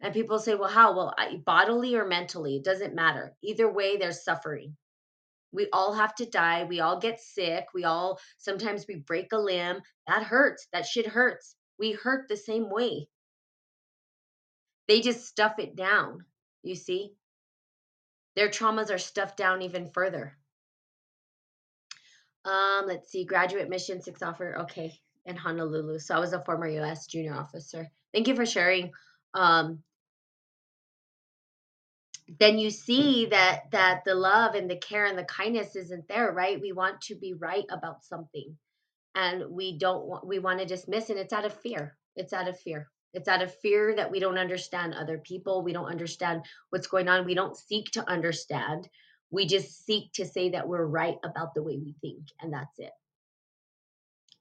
And 0.02 0.14
people 0.14 0.40
say, 0.40 0.56
well, 0.56 0.70
how? 0.70 0.96
Well, 0.96 1.14
bodily 1.46 1.96
or 1.96 2.06
mentally, 2.06 2.58
it 2.58 2.64
doesn't 2.64 2.96
matter. 2.96 3.34
Either 3.44 3.72
way, 3.72 3.98
there's 3.98 4.24
suffering. 4.24 4.76
We 5.52 5.68
all 5.72 5.94
have 5.94 6.14
to 6.16 6.26
die. 6.26 6.66
We 6.66 6.82
all 6.82 7.00
get 7.00 7.20
sick. 7.20 7.66
We 7.74 7.84
all, 7.84 8.20
sometimes 8.38 8.86
we 8.88 8.96
break 8.96 9.32
a 9.32 9.38
limb. 9.38 9.82
That 10.08 10.24
hurts. 10.24 10.68
That 10.74 10.86
shit 10.86 11.08
hurts. 11.08 11.56
We 11.80 11.94
hurt 11.94 12.28
the 12.28 12.38
same 12.38 12.70
way. 12.70 13.08
They 14.88 15.02
just 15.02 15.26
stuff 15.26 15.54
it 15.58 15.76
down. 15.76 16.26
You 16.64 16.76
see? 16.76 17.14
Their 18.38 18.50
traumas 18.50 18.92
are 18.94 19.00
stuffed 19.00 19.38
down 19.38 19.64
even 19.64 19.90
further. 19.92 20.38
Um, 22.46 22.86
let's 22.88 23.12
see, 23.12 23.26
graduate 23.26 23.70
mission 23.70 24.02
six 24.02 24.24
offer. 24.24 24.60
Okay. 24.62 24.94
in 25.26 25.38
Honolulu. 25.38 26.00
So 26.00 26.16
I 26.16 26.20
was 26.20 26.34
a 26.34 26.44
former 26.46 26.68
U.S. 26.70 27.08
junior 27.08 27.36
officer. 27.36 27.92
Thank 28.14 28.30
you 28.30 28.36
for 28.36 28.48
sharing. 28.48 28.94
Um, 29.36 29.80
then 32.40 32.60
you 32.60 32.72
see 32.72 33.28
that 33.28 33.72
that 33.72 34.04
the 34.06 34.16
love 34.16 34.56
and 34.56 34.70
the 34.70 34.78
care 34.78 35.06
and 35.08 35.18
the 35.20 35.26
kindness 35.26 35.76
isn't 35.76 36.08
there, 36.10 36.32
right? 36.34 36.62
We 36.62 36.74
want 36.74 37.02
to 37.04 37.16
be 37.16 37.34
right 37.36 37.66
about 37.72 38.06
something, 38.06 38.58
and 39.16 39.46
we 39.52 39.78
don't 39.80 40.06
want 40.06 40.28
we 40.28 40.40
want 40.40 40.60
to 40.60 40.66
dismiss, 40.66 41.10
and 41.10 41.20
it's 41.20 41.34
out 41.34 41.46
of 41.46 41.54
fear. 41.54 41.98
It's 42.18 42.34
out 42.34 42.50
of 42.50 42.60
fear. 42.60 42.90
It's 43.18 43.28
out 43.28 43.42
of 43.42 43.52
fear 43.52 43.96
that 43.96 44.12
we 44.12 44.20
don't 44.20 44.38
understand 44.38 44.94
other 44.94 45.18
people. 45.18 45.64
We 45.64 45.74
don't 45.74 45.90
understand 45.90 46.44
what's 46.70 46.86
going 46.86 47.10
on. 47.10 47.26
We 47.26 47.34
don't 47.34 47.58
seek 47.58 47.90
to 47.94 48.08
understand. 48.08 48.88
We 49.32 49.48
just 49.48 49.84
seek 49.88 50.14
to 50.14 50.26
say 50.26 50.50
that 50.50 50.68
we're 50.68 50.86
right 50.86 51.18
about 51.24 51.56
the 51.56 51.64
way 51.64 51.80
we 51.80 51.96
think, 52.00 52.28
and 52.40 52.54
that's 52.54 52.78
it. 52.78 52.92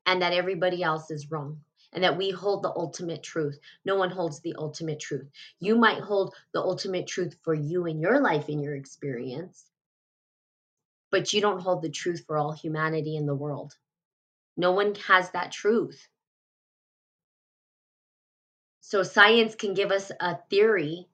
And 0.04 0.20
that 0.20 0.34
everybody 0.34 0.82
else 0.82 1.10
is 1.10 1.30
wrong, 1.30 1.62
and 1.94 2.04
that 2.04 2.18
we 2.18 2.28
hold 2.28 2.62
the 2.62 2.68
ultimate 2.68 3.22
truth. 3.22 3.58
No 3.86 3.96
one 3.96 4.10
holds 4.10 4.40
the 4.40 4.54
ultimate 4.58 5.00
truth. 5.00 5.30
You 5.58 5.76
might 5.76 6.00
hold 6.02 6.34
the 6.52 6.60
ultimate 6.60 7.06
truth 7.06 7.34
for 7.44 7.54
you 7.54 7.86
in 7.86 7.98
your 7.98 8.20
life, 8.20 8.50
in 8.50 8.60
your 8.60 8.74
experience, 8.74 9.64
but 11.10 11.32
you 11.32 11.40
don't 11.40 11.62
hold 11.62 11.80
the 11.80 11.88
truth 11.88 12.24
for 12.26 12.36
all 12.36 12.52
humanity 12.52 13.16
in 13.16 13.24
the 13.24 13.34
world. 13.34 13.74
No 14.54 14.72
one 14.72 14.96
has 14.96 15.30
that 15.30 15.50
truth. 15.50 16.06
So 18.88 19.02
science 19.02 19.56
can 19.56 19.74
give 19.74 19.90
us 19.90 20.12
a 20.20 20.38
theory, 20.48 21.08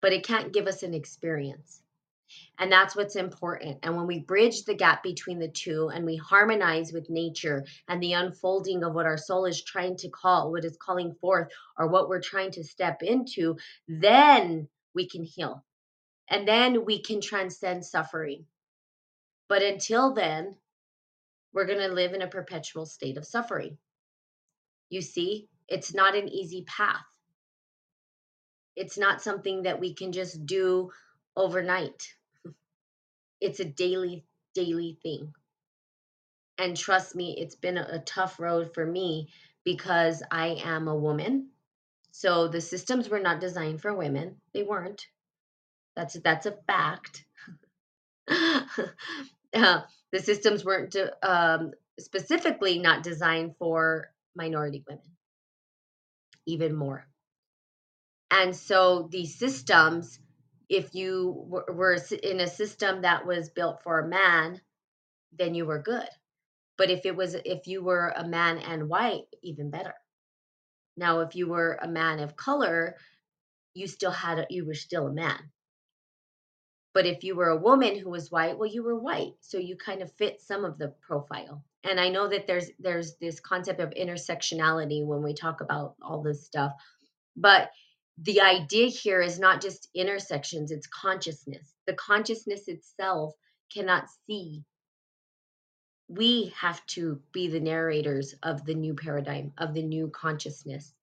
but 0.00 0.12
it 0.12 0.24
can't 0.24 0.52
give 0.52 0.68
us 0.68 0.84
an 0.84 0.94
experience. 0.94 1.82
And 2.56 2.70
that's 2.70 2.94
what's 2.94 3.16
important. 3.16 3.78
And 3.82 3.96
when 3.96 4.06
we 4.06 4.20
bridge 4.20 4.62
the 4.62 4.76
gap 4.76 5.02
between 5.02 5.40
the 5.40 5.48
two 5.48 5.90
and 5.92 6.06
we 6.06 6.14
harmonize 6.14 6.92
with 6.92 7.10
nature 7.10 7.64
and 7.88 8.00
the 8.00 8.12
unfolding 8.12 8.84
of 8.84 8.94
what 8.94 9.06
our 9.06 9.16
soul 9.16 9.44
is 9.44 9.60
trying 9.60 9.96
to 9.96 10.08
call, 10.08 10.52
what 10.52 10.64
is 10.64 10.78
calling 10.80 11.16
forth, 11.20 11.48
or 11.76 11.88
what 11.88 12.08
we're 12.08 12.22
trying 12.22 12.52
to 12.52 12.62
step 12.62 13.02
into, 13.02 13.56
then 13.88 14.68
we 14.94 15.08
can 15.08 15.24
heal. 15.24 15.64
And 16.30 16.46
then 16.46 16.84
we 16.84 17.02
can 17.02 17.20
transcend 17.20 17.84
suffering. 17.84 18.46
But 19.48 19.62
until 19.62 20.14
then, 20.14 20.54
we're 21.52 21.66
going 21.66 21.80
to 21.80 21.92
live 21.92 22.14
in 22.14 22.22
a 22.22 22.28
perpetual 22.28 22.86
state 22.86 23.16
of 23.16 23.26
suffering. 23.26 23.78
You 24.90 25.02
see, 25.02 25.48
it's 25.66 25.92
not 25.92 26.14
an 26.14 26.28
easy 26.28 26.62
path. 26.68 27.02
It's 28.76 28.98
not 28.98 29.22
something 29.22 29.64
that 29.64 29.80
we 29.80 29.94
can 29.94 30.12
just 30.12 30.46
do 30.46 30.92
overnight. 31.36 32.14
It's 33.40 33.60
a 33.60 33.64
daily, 33.66 34.24
daily 34.54 34.98
thing. 35.02 35.32
And 36.58 36.76
trust 36.76 37.16
me, 37.16 37.36
it's 37.38 37.56
been 37.56 37.78
a, 37.78 37.88
a 37.92 37.98
tough 38.00 38.40
road 38.40 38.74
for 38.74 38.86
me 38.86 39.28
because 39.64 40.22
I 40.30 40.60
am 40.64 40.88
a 40.88 40.96
woman. 40.96 41.50
So 42.12 42.48
the 42.48 42.60
systems 42.60 43.08
were 43.08 43.20
not 43.20 43.40
designed 43.40 43.82
for 43.82 43.94
women. 43.94 44.36
They 44.54 44.62
weren't. 44.64 45.06
That's 45.96 46.14
that's 46.20 46.46
a 46.46 46.52
fact. 46.66 47.24
uh, 48.28 48.86
the 49.54 50.20
systems 50.20 50.64
weren't 50.64 50.92
de- 50.92 51.28
um, 51.28 51.72
specifically 52.00 52.78
not 52.78 53.02
designed 53.02 53.56
for 53.58 54.10
minority 54.36 54.84
women. 54.88 55.04
Even 56.46 56.74
more. 56.74 57.06
And 58.30 58.54
so 58.54 59.08
these 59.10 59.38
systems, 59.38 60.18
if 60.68 60.94
you 60.94 61.44
were 61.46 61.98
in 62.22 62.40
a 62.40 62.48
system 62.48 63.02
that 63.02 63.26
was 63.26 63.50
built 63.50 63.82
for 63.82 64.00
a 64.00 64.08
man, 64.08 64.60
then 65.38 65.54
you 65.54 65.66
were 65.66 65.82
good. 65.82 66.08
But 66.76 66.90
if 66.90 67.06
it 67.06 67.16
was 67.16 67.34
if 67.34 67.66
you 67.66 67.82
were 67.82 68.12
a 68.14 68.26
man 68.26 68.58
and 68.58 68.88
white, 68.88 69.24
even 69.42 69.70
better. 69.70 69.94
Now, 70.96 71.20
if 71.20 71.34
you 71.34 71.48
were 71.48 71.78
a 71.80 71.88
man 71.88 72.20
of 72.20 72.36
color, 72.36 72.96
you 73.74 73.86
still 73.86 74.10
had 74.10 74.38
a, 74.38 74.46
you 74.50 74.66
were 74.66 74.74
still 74.74 75.06
a 75.06 75.12
man. 75.12 75.50
But 76.94 77.04
if 77.04 77.24
you 77.24 77.36
were 77.36 77.50
a 77.50 77.58
woman 77.58 77.98
who 77.98 78.08
was 78.08 78.30
white, 78.30 78.58
well, 78.58 78.68
you 78.68 78.82
were 78.82 78.98
white, 78.98 79.34
so 79.40 79.58
you 79.58 79.76
kind 79.76 80.00
of 80.00 80.12
fit 80.12 80.40
some 80.40 80.64
of 80.64 80.78
the 80.78 80.94
profile. 81.06 81.62
And 81.84 82.00
I 82.00 82.08
know 82.08 82.26
that 82.28 82.46
there's 82.46 82.70
there's 82.78 83.16
this 83.16 83.38
concept 83.38 83.80
of 83.80 83.90
intersectionality 83.90 85.04
when 85.04 85.22
we 85.22 85.34
talk 85.34 85.60
about 85.60 85.94
all 86.02 86.22
this 86.22 86.46
stuff, 86.46 86.72
but 87.36 87.70
the 88.18 88.40
idea 88.40 88.88
here 88.88 89.20
is 89.20 89.38
not 89.38 89.60
just 89.60 89.88
intersections, 89.94 90.70
it's 90.70 90.86
consciousness. 90.86 91.74
The 91.86 91.94
consciousness 91.94 92.66
itself 92.66 93.34
cannot 93.72 94.06
see. 94.26 94.64
We 96.08 96.54
have 96.58 96.84
to 96.86 97.20
be 97.32 97.48
the 97.48 97.60
narrators 97.60 98.34
of 98.42 98.64
the 98.64 98.74
new 98.74 98.94
paradigm, 98.94 99.52
of 99.58 99.74
the 99.74 99.82
new 99.82 100.08
consciousness. 100.08 100.94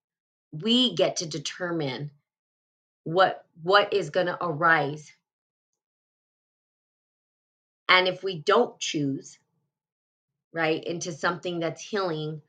We 0.52 0.96
get 0.96 1.18
to 1.18 1.28
determine 1.28 2.12
what 3.04 3.46
what 3.62 3.94
is 3.94 4.10
going 4.10 4.28
to 4.28 4.44
arise. 4.44 5.12
And 7.90 8.08
if 8.08 8.24
we 8.24 8.40
don't 8.40 8.80
choose, 8.80 9.38
right, 10.52 10.84
into 10.84 11.12
something 11.12 11.60
that's 11.60 11.82
healing, 11.82 12.42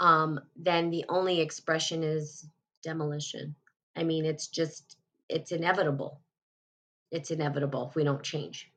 um, 0.00 0.40
then 0.56 0.90
the 0.90 1.06
only 1.08 1.40
expression 1.40 2.02
is 2.02 2.46
demolition 2.82 3.54
I 3.96 4.04
mean, 4.04 4.24
it's 4.24 4.48
just, 4.48 4.96
it's 5.28 5.52
inevitable. 5.52 6.20
It's 7.10 7.30
inevitable 7.30 7.88
if 7.88 7.94
we 7.94 8.04
don't 8.04 8.22
change. 8.22 8.70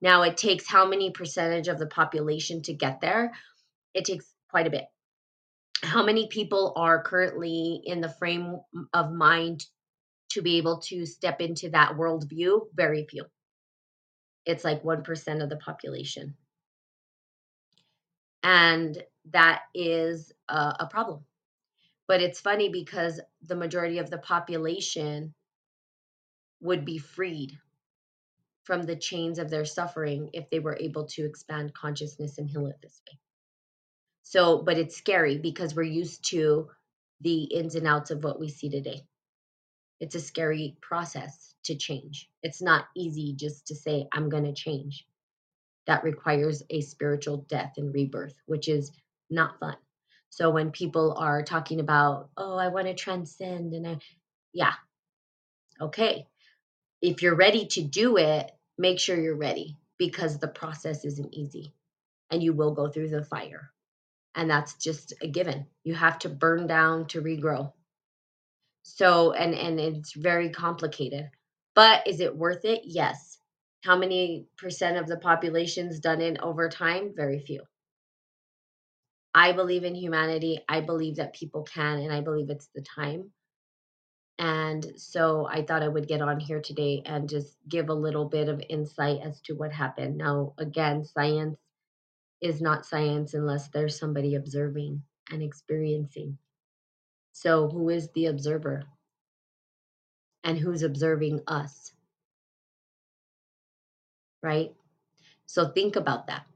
Now, 0.00 0.22
it 0.22 0.36
takes 0.36 0.68
how 0.68 0.86
many 0.86 1.10
percentage 1.10 1.68
of 1.68 1.78
the 1.78 1.86
population 1.86 2.62
to 2.62 2.74
get 2.74 3.00
there? 3.00 3.32
It 3.94 4.04
takes 4.04 4.26
quite 4.50 4.66
a 4.66 4.70
bit. 4.70 4.84
How 5.82 6.04
many 6.04 6.28
people 6.28 6.72
are 6.76 7.02
currently 7.02 7.80
in 7.84 8.00
the 8.00 8.08
frame 8.08 8.58
of 8.92 9.12
mind 9.12 9.64
to 10.30 10.42
be 10.42 10.58
able 10.58 10.78
to 10.80 11.06
step 11.06 11.40
into 11.40 11.70
that 11.70 11.92
worldview? 11.92 12.66
Very 12.74 13.06
few. 13.08 13.24
It's 14.44 14.64
like 14.64 14.82
1% 14.82 15.42
of 15.42 15.48
the 15.48 15.56
population. 15.56 16.34
And 18.42 19.02
that 19.30 19.62
is 19.74 20.32
a, 20.50 20.74
a 20.80 20.88
problem 20.90 21.24
but 22.06 22.20
it's 22.20 22.40
funny 22.40 22.68
because 22.68 23.20
the 23.42 23.56
majority 23.56 23.98
of 23.98 24.10
the 24.10 24.18
population 24.18 25.34
would 26.60 26.84
be 26.84 26.98
freed 26.98 27.58
from 28.64 28.82
the 28.82 28.96
chains 28.96 29.38
of 29.38 29.50
their 29.50 29.64
suffering 29.64 30.30
if 30.32 30.48
they 30.50 30.58
were 30.58 30.78
able 30.80 31.04
to 31.06 31.24
expand 31.24 31.74
consciousness 31.74 32.38
and 32.38 32.48
heal 32.48 32.66
it 32.66 32.76
this 32.82 33.00
way. 33.06 33.18
So, 34.22 34.62
but 34.62 34.78
it's 34.78 34.96
scary 34.96 35.38
because 35.38 35.74
we're 35.74 35.82
used 35.82 36.30
to 36.30 36.68
the 37.20 37.44
ins 37.44 37.74
and 37.74 37.86
outs 37.86 38.10
of 38.10 38.24
what 38.24 38.40
we 38.40 38.48
see 38.48 38.70
today. 38.70 39.02
It's 40.00 40.14
a 40.14 40.20
scary 40.20 40.76
process 40.80 41.54
to 41.64 41.76
change. 41.76 42.28
It's 42.42 42.62
not 42.62 42.86
easy 42.96 43.34
just 43.34 43.66
to 43.68 43.74
say, 43.74 44.08
I'm 44.12 44.28
going 44.28 44.44
to 44.44 44.52
change. 44.52 45.06
That 45.86 46.04
requires 46.04 46.62
a 46.70 46.80
spiritual 46.80 47.46
death 47.48 47.74
and 47.76 47.94
rebirth, 47.94 48.34
which 48.46 48.68
is 48.68 48.92
not 49.30 49.60
fun. 49.60 49.76
So 50.34 50.50
when 50.50 50.72
people 50.72 51.14
are 51.16 51.44
talking 51.44 51.78
about, 51.78 52.28
oh, 52.36 52.56
I 52.56 52.66
want 52.66 52.88
to 52.88 52.94
transcend, 52.94 53.72
and 53.72 53.86
I, 53.86 53.98
yeah, 54.52 54.72
okay. 55.80 56.26
If 57.00 57.22
you're 57.22 57.36
ready 57.36 57.66
to 57.66 57.82
do 57.82 58.16
it, 58.16 58.50
make 58.76 58.98
sure 58.98 59.16
you're 59.16 59.36
ready 59.36 59.76
because 59.96 60.40
the 60.40 60.48
process 60.48 61.04
isn't 61.04 61.32
easy 61.32 61.72
and 62.32 62.42
you 62.42 62.52
will 62.52 62.74
go 62.74 62.88
through 62.88 63.10
the 63.10 63.22
fire. 63.22 63.70
And 64.34 64.50
that's 64.50 64.74
just 64.74 65.12
a 65.22 65.28
given. 65.28 65.66
You 65.84 65.94
have 65.94 66.18
to 66.20 66.28
burn 66.28 66.66
down 66.66 67.06
to 67.08 67.22
regrow. 67.22 67.72
So, 68.82 69.34
and 69.34 69.54
and 69.54 69.78
it's 69.78 70.14
very 70.14 70.50
complicated. 70.50 71.30
But 71.76 72.08
is 72.08 72.18
it 72.18 72.36
worth 72.36 72.64
it? 72.64 72.82
Yes. 72.86 73.38
How 73.84 73.96
many 73.96 74.48
percent 74.56 74.96
of 74.96 75.06
the 75.06 75.16
population's 75.16 76.00
done 76.00 76.20
it 76.20 76.40
over 76.40 76.68
time? 76.68 77.12
Very 77.14 77.38
few. 77.38 77.62
I 79.34 79.52
believe 79.52 79.82
in 79.84 79.96
humanity. 79.96 80.60
I 80.68 80.80
believe 80.80 81.16
that 81.16 81.34
people 81.34 81.64
can, 81.64 81.98
and 81.98 82.12
I 82.12 82.20
believe 82.20 82.50
it's 82.50 82.68
the 82.74 82.82
time. 82.82 83.32
And 84.38 84.92
so 84.96 85.46
I 85.46 85.62
thought 85.62 85.82
I 85.82 85.88
would 85.88 86.08
get 86.08 86.22
on 86.22 86.38
here 86.40 86.60
today 86.60 87.02
and 87.04 87.28
just 87.28 87.56
give 87.68 87.88
a 87.88 87.94
little 87.94 88.24
bit 88.24 88.48
of 88.48 88.62
insight 88.68 89.20
as 89.22 89.40
to 89.42 89.54
what 89.54 89.72
happened. 89.72 90.16
Now, 90.16 90.54
again, 90.58 91.04
science 91.04 91.58
is 92.40 92.60
not 92.60 92.86
science 92.86 93.34
unless 93.34 93.68
there's 93.68 93.98
somebody 93.98 94.34
observing 94.34 95.02
and 95.30 95.42
experiencing. 95.42 96.38
So, 97.32 97.68
who 97.68 97.88
is 97.90 98.10
the 98.10 98.26
observer? 98.26 98.84
And 100.44 100.58
who's 100.58 100.82
observing 100.82 101.40
us? 101.46 101.92
Right? 104.42 104.74
So, 105.46 105.68
think 105.68 105.96
about 105.96 106.26
that 106.26 106.46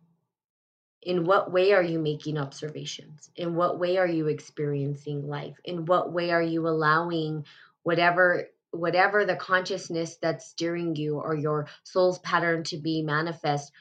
in 1.09 1.25
what 1.25 1.51
way 1.51 1.73
are 1.73 1.83
you 1.83 1.99
making 1.99 2.39
observations 2.39 3.31
in 3.35 3.57
what 3.57 3.79
way 3.81 3.97
are 3.97 4.07
you 4.07 4.29
experiencing 4.29 5.27
life 5.27 5.57
in 5.65 5.87
what 5.87 6.13
way 6.13 6.31
are 6.31 6.43
you 6.43 6.69
allowing 6.69 7.45
whatever 7.83 8.47
whatever 8.71 9.25
the 9.25 9.37
consciousness 9.37 10.19
that's 10.23 10.47
steering 10.47 10.95
you 10.95 11.17
or 11.19 11.35
your 11.35 11.67
soul's 11.83 12.19
pattern 12.21 12.63
to 12.63 12.77
be 12.77 13.03
manifest 13.03 13.73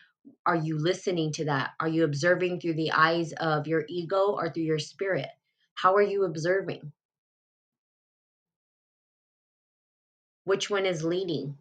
are 0.45 0.55
you 0.55 0.77
listening 0.77 1.31
to 1.33 1.45
that? 1.45 1.71
Are 1.79 1.87
you 1.87 2.03
observing 2.03 2.59
through 2.59 2.75
the 2.75 2.91
eyes 2.91 3.33
of 3.33 3.67
your 3.67 3.85
ego 3.87 4.33
or 4.33 4.49
through 4.49 4.63
your 4.63 4.79
spirit? 4.79 5.29
How 5.75 5.95
are 5.95 6.01
you 6.01 6.25
observing? 6.25 6.91
Which 10.43 10.69
one 10.69 10.85
is 10.85 11.03
leading? 11.03 11.57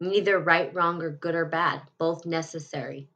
Neither 0.00 0.38
right, 0.38 0.72
wrong, 0.74 1.02
or 1.02 1.10
good 1.10 1.34
or 1.34 1.46
bad, 1.46 1.82
both 1.98 2.26
necessary. 2.26 3.08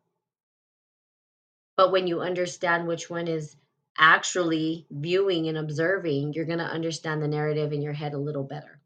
But 1.77 1.93
when 1.93 2.07
you 2.07 2.21
understand 2.21 2.87
which 2.87 3.09
one 3.09 3.29
is 3.29 3.57
actually 3.99 4.87
viewing 4.91 5.49
and 5.49 5.59
observing, 5.59 6.33
you're 6.33 6.47
going 6.47 6.59
to 6.59 6.65
understand 6.65 7.23
the 7.23 7.29
narrative 7.29 7.73
in 7.73 7.83
your 7.83 7.93
head 7.93 8.15
a 8.15 8.19
little 8.19 8.45
better. 8.45 8.81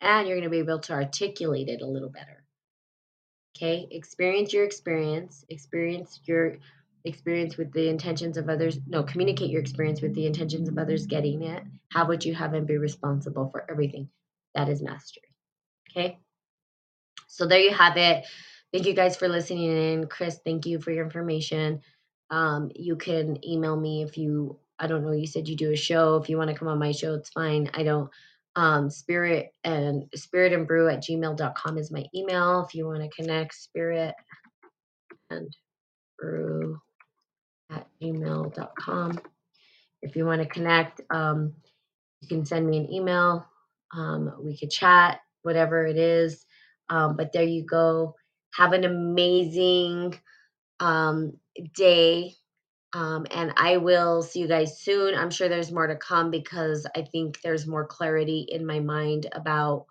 And 0.00 0.28
you're 0.28 0.36
going 0.36 0.44
to 0.44 0.50
be 0.50 0.58
able 0.58 0.80
to 0.80 0.92
articulate 0.92 1.68
it 1.68 1.80
a 1.80 1.86
little 1.86 2.10
better. 2.10 2.44
Okay? 3.56 3.88
Experience 3.90 4.52
your 4.52 4.64
experience, 4.64 5.44
experience 5.48 6.20
your 6.24 6.58
experience 7.04 7.56
with 7.56 7.72
the 7.72 7.88
intentions 7.88 8.36
of 8.36 8.48
others. 8.48 8.78
No, 8.86 9.02
communicate 9.02 9.50
your 9.50 9.60
experience 9.60 10.02
with 10.02 10.14
the 10.14 10.26
intentions 10.26 10.68
of 10.68 10.78
others 10.78 11.06
getting 11.06 11.42
it. 11.42 11.62
Have 11.92 12.08
what 12.08 12.24
you 12.24 12.34
have 12.34 12.54
and 12.54 12.66
be 12.66 12.76
responsible 12.76 13.48
for 13.50 13.64
everything. 13.70 14.08
That 14.54 14.68
is 14.68 14.82
mastery. 14.82 15.34
Okay? 15.90 16.18
So 17.28 17.46
there 17.46 17.60
you 17.60 17.72
have 17.72 17.96
it. 17.96 18.26
Thank 18.72 18.86
you 18.86 18.94
guys 18.94 19.16
for 19.16 19.28
listening 19.28 19.70
in. 19.70 20.06
Chris, 20.08 20.40
thank 20.44 20.66
you 20.66 20.80
for 20.80 20.90
your 20.90 21.04
information. 21.04 21.80
Um, 22.30 22.70
you 22.74 22.96
can 22.96 23.42
email 23.46 23.76
me 23.76 24.02
if 24.02 24.18
you, 24.18 24.58
I 24.78 24.86
don't 24.86 25.04
know, 25.04 25.12
you 25.12 25.26
said 25.26 25.48
you 25.48 25.56
do 25.56 25.72
a 25.72 25.76
show. 25.76 26.16
If 26.16 26.28
you 26.28 26.36
want 26.36 26.50
to 26.50 26.56
come 26.56 26.68
on 26.68 26.78
my 26.78 26.92
show, 26.92 27.14
it's 27.14 27.30
fine. 27.30 27.70
I 27.74 27.82
don't. 27.84 28.10
Um, 28.56 28.90
spirit 28.90 29.54
and 29.62 30.04
spirit 30.16 30.52
and 30.52 30.66
brew 30.66 30.88
at 30.88 31.04
gmail.com 31.04 31.78
is 31.78 31.92
my 31.92 32.04
email. 32.12 32.64
If 32.66 32.74
you 32.74 32.86
want 32.86 33.02
to 33.02 33.22
connect, 33.22 33.54
spirit 33.54 34.14
and 35.30 35.54
brew 36.18 36.80
at 37.70 37.86
gmail.com. 38.02 39.20
If 40.02 40.16
you 40.16 40.26
want 40.26 40.42
to 40.42 40.48
connect, 40.48 41.00
um, 41.10 41.54
you 42.20 42.28
can 42.28 42.44
send 42.44 42.66
me 42.68 42.78
an 42.78 42.92
email. 42.92 43.46
Um, 43.96 44.32
we 44.42 44.58
could 44.58 44.70
chat, 44.70 45.20
whatever 45.42 45.86
it 45.86 45.96
is. 45.96 46.44
Um, 46.90 47.16
but 47.16 47.32
there 47.32 47.42
you 47.44 47.64
go. 47.64 48.14
Have 48.54 48.72
an 48.72 48.84
amazing 48.84 50.18
um, 50.80 51.32
day. 51.74 52.34
Um, 52.94 53.26
and 53.30 53.52
I 53.56 53.76
will 53.76 54.22
see 54.22 54.40
you 54.40 54.48
guys 54.48 54.80
soon. 54.80 55.14
I'm 55.14 55.30
sure 55.30 55.48
there's 55.48 55.72
more 55.72 55.86
to 55.86 55.96
come 55.96 56.30
because 56.30 56.86
I 56.96 57.02
think 57.02 57.40
there's 57.42 57.66
more 57.66 57.86
clarity 57.86 58.46
in 58.48 58.66
my 58.66 58.80
mind 58.80 59.26
about 59.32 59.86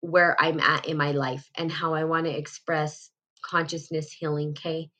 where 0.00 0.36
I'm 0.38 0.60
at 0.60 0.86
in 0.86 0.96
my 0.96 1.12
life 1.12 1.50
and 1.56 1.72
how 1.72 1.94
I 1.94 2.04
want 2.04 2.26
to 2.26 2.36
express 2.36 3.10
consciousness 3.42 4.12
healing. 4.12 4.50
Okay. 4.50 4.90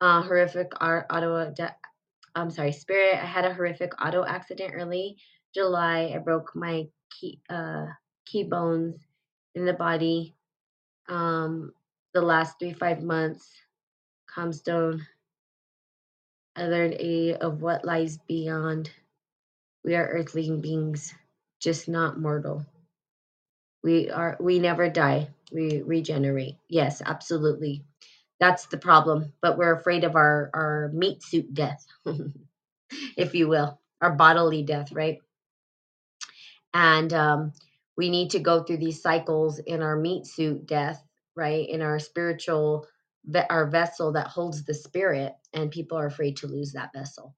Uh, 0.00 0.20
horrific 0.22 0.72
auto, 0.82 1.54
I'm 2.34 2.50
sorry, 2.50 2.72
spirit. 2.72 3.14
I 3.14 3.24
had 3.24 3.46
a 3.46 3.54
horrific 3.54 3.92
auto 4.04 4.24
accident 4.24 4.74
early 4.74 5.16
July. 5.54 6.12
I 6.14 6.18
broke 6.18 6.54
my 6.54 6.84
key, 7.18 7.40
uh, 7.48 7.86
key 8.26 8.44
bones 8.44 8.96
in 9.56 9.66
the 9.66 9.74
body. 9.74 10.36
Um, 11.08 11.72
the 12.14 12.22
last 12.22 12.60
three, 12.60 12.74
five 12.74 13.02
months, 13.02 13.50
Comstone 14.34 15.02
I 16.56 16.66
learned 16.66 16.94
a 17.00 17.34
of 17.36 17.62
what 17.62 17.84
lies 17.84 18.18
beyond. 18.28 18.90
We 19.84 19.94
are 19.94 20.06
earthly 20.06 20.50
beings, 20.60 21.14
just 21.60 21.88
not 21.88 22.18
mortal. 22.20 22.66
We 23.82 24.10
are 24.10 24.36
we 24.40 24.58
never 24.58 24.88
die. 24.90 25.28
We 25.52 25.82
regenerate. 25.82 26.56
Yes, 26.68 27.02
absolutely. 27.04 27.84
That's 28.40 28.66
the 28.66 28.78
problem. 28.78 29.32
But 29.42 29.58
we're 29.58 29.74
afraid 29.74 30.04
of 30.04 30.16
our 30.16 30.50
our 30.54 30.90
meat 30.94 31.22
suit 31.22 31.54
death, 31.54 31.86
if 33.16 33.34
you 33.34 33.48
will, 33.48 33.80
our 34.02 34.12
bodily 34.12 34.62
death, 34.62 34.92
right? 34.92 35.18
And 36.74 37.12
um, 37.12 37.52
we 37.96 38.10
need 38.10 38.30
to 38.30 38.38
go 38.40 38.62
through 38.62 38.78
these 38.78 39.02
cycles 39.02 39.58
in 39.60 39.82
our 39.82 39.96
meat 39.96 40.26
suit 40.26 40.66
death, 40.66 41.02
right? 41.36 41.68
In 41.68 41.82
our 41.82 41.98
spiritual 41.98 42.86
our 43.50 43.66
vessel 43.68 44.12
that 44.12 44.28
holds 44.28 44.64
the 44.64 44.74
spirit 44.74 45.34
and 45.54 45.70
people 45.70 45.98
are 45.98 46.06
afraid 46.06 46.36
to 46.38 46.46
lose 46.48 46.72
that 46.72 46.90
vessel. 46.94 47.34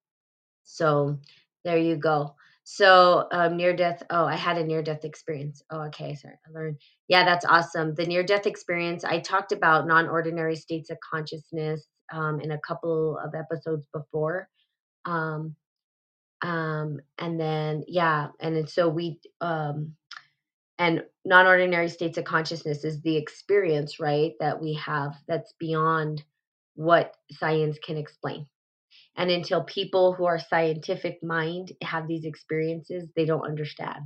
So 0.65 1.19
there 1.65 1.79
you 1.79 1.97
go. 1.97 2.35
So 2.65 3.29
um, 3.33 3.57
near 3.57 3.75
death 3.77 4.03
oh 4.11 4.27
i 4.27 4.37
had 4.37 4.59
a 4.59 4.65
near 4.65 4.83
death 4.83 5.05
experience. 5.05 5.63
Oh 5.71 5.83
okay 5.89 6.15
sorry 6.17 6.37
i 6.49 6.53
learned. 6.53 6.79
Yeah 7.09 7.25
that's 7.25 7.47
awesome. 7.47 7.95
The 7.95 8.07
near 8.07 8.25
death 8.25 8.47
experience 8.47 9.05
i 9.05 9.21
talked 9.21 9.53
about 9.53 9.87
non-ordinary 9.89 10.57
states 10.57 10.91
of 10.91 10.99
consciousness 11.13 11.87
um, 12.13 12.41
in 12.41 12.53
a 12.53 12.61
couple 12.67 13.19
of 13.25 13.35
episodes 13.35 13.87
before. 13.95 14.49
Um, 15.07 15.57
um, 16.43 17.01
and 17.19 17.41
then 17.41 17.85
yeah 17.89 18.29
and 18.41 18.69
so 18.69 18.89
we 18.89 19.21
um, 19.41 19.95
and 20.79 21.03
non-ordinary 21.25 21.89
states 21.89 22.19
of 22.19 22.25
consciousness 22.25 22.85
is 22.85 23.01
the 23.03 23.17
experience 23.17 23.99
right 23.99 24.33
that 24.41 24.61
we 24.61 24.75
have 24.75 25.15
that's 25.27 25.55
beyond 25.59 26.23
what 26.75 27.17
science 27.33 27.79
can 27.85 27.97
explain. 27.97 28.47
And 29.17 29.31
until 29.31 29.65
people 29.65 30.13
who 30.13 30.27
are 30.27 30.39
scientific 30.39 31.23
mind 31.23 31.73
have 31.83 32.07
these 32.07 32.25
experiences 32.25 33.09
they 33.17 33.25
don't 33.25 33.47
understand. 33.47 34.05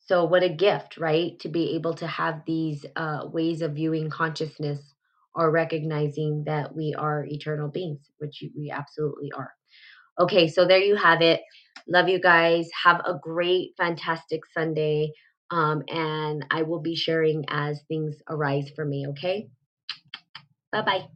So 0.00 0.24
what 0.26 0.42
a 0.42 0.50
gift 0.50 0.98
right 0.98 1.38
to 1.40 1.48
be 1.48 1.74
able 1.76 1.94
to 1.94 2.06
have 2.06 2.42
these 2.46 2.84
uh, 2.94 3.26
ways 3.32 3.62
of 3.62 3.72
viewing 3.72 4.10
consciousness 4.10 4.94
or 5.34 5.50
recognizing 5.50 6.44
that 6.44 6.76
we 6.76 6.94
are 6.94 7.24
eternal 7.24 7.68
beings 7.68 8.10
which 8.18 8.44
we 8.56 8.70
absolutely 8.70 9.32
are. 9.32 9.52
Okay, 10.20 10.46
so 10.46 10.66
there 10.66 10.78
you 10.78 10.94
have 10.94 11.22
it. 11.22 11.40
Love 11.86 12.08
you 12.08 12.20
guys. 12.20 12.68
Have 12.82 13.00
a 13.04 13.18
great, 13.20 13.74
fantastic 13.76 14.40
Sunday. 14.46 15.12
Um, 15.50 15.82
and 15.88 16.44
I 16.50 16.62
will 16.62 16.80
be 16.80 16.96
sharing 16.96 17.44
as 17.48 17.82
things 17.88 18.16
arise 18.28 18.70
for 18.74 18.84
me. 18.84 19.06
Okay. 19.08 19.48
Bye 20.72 20.82
bye. 20.82 21.08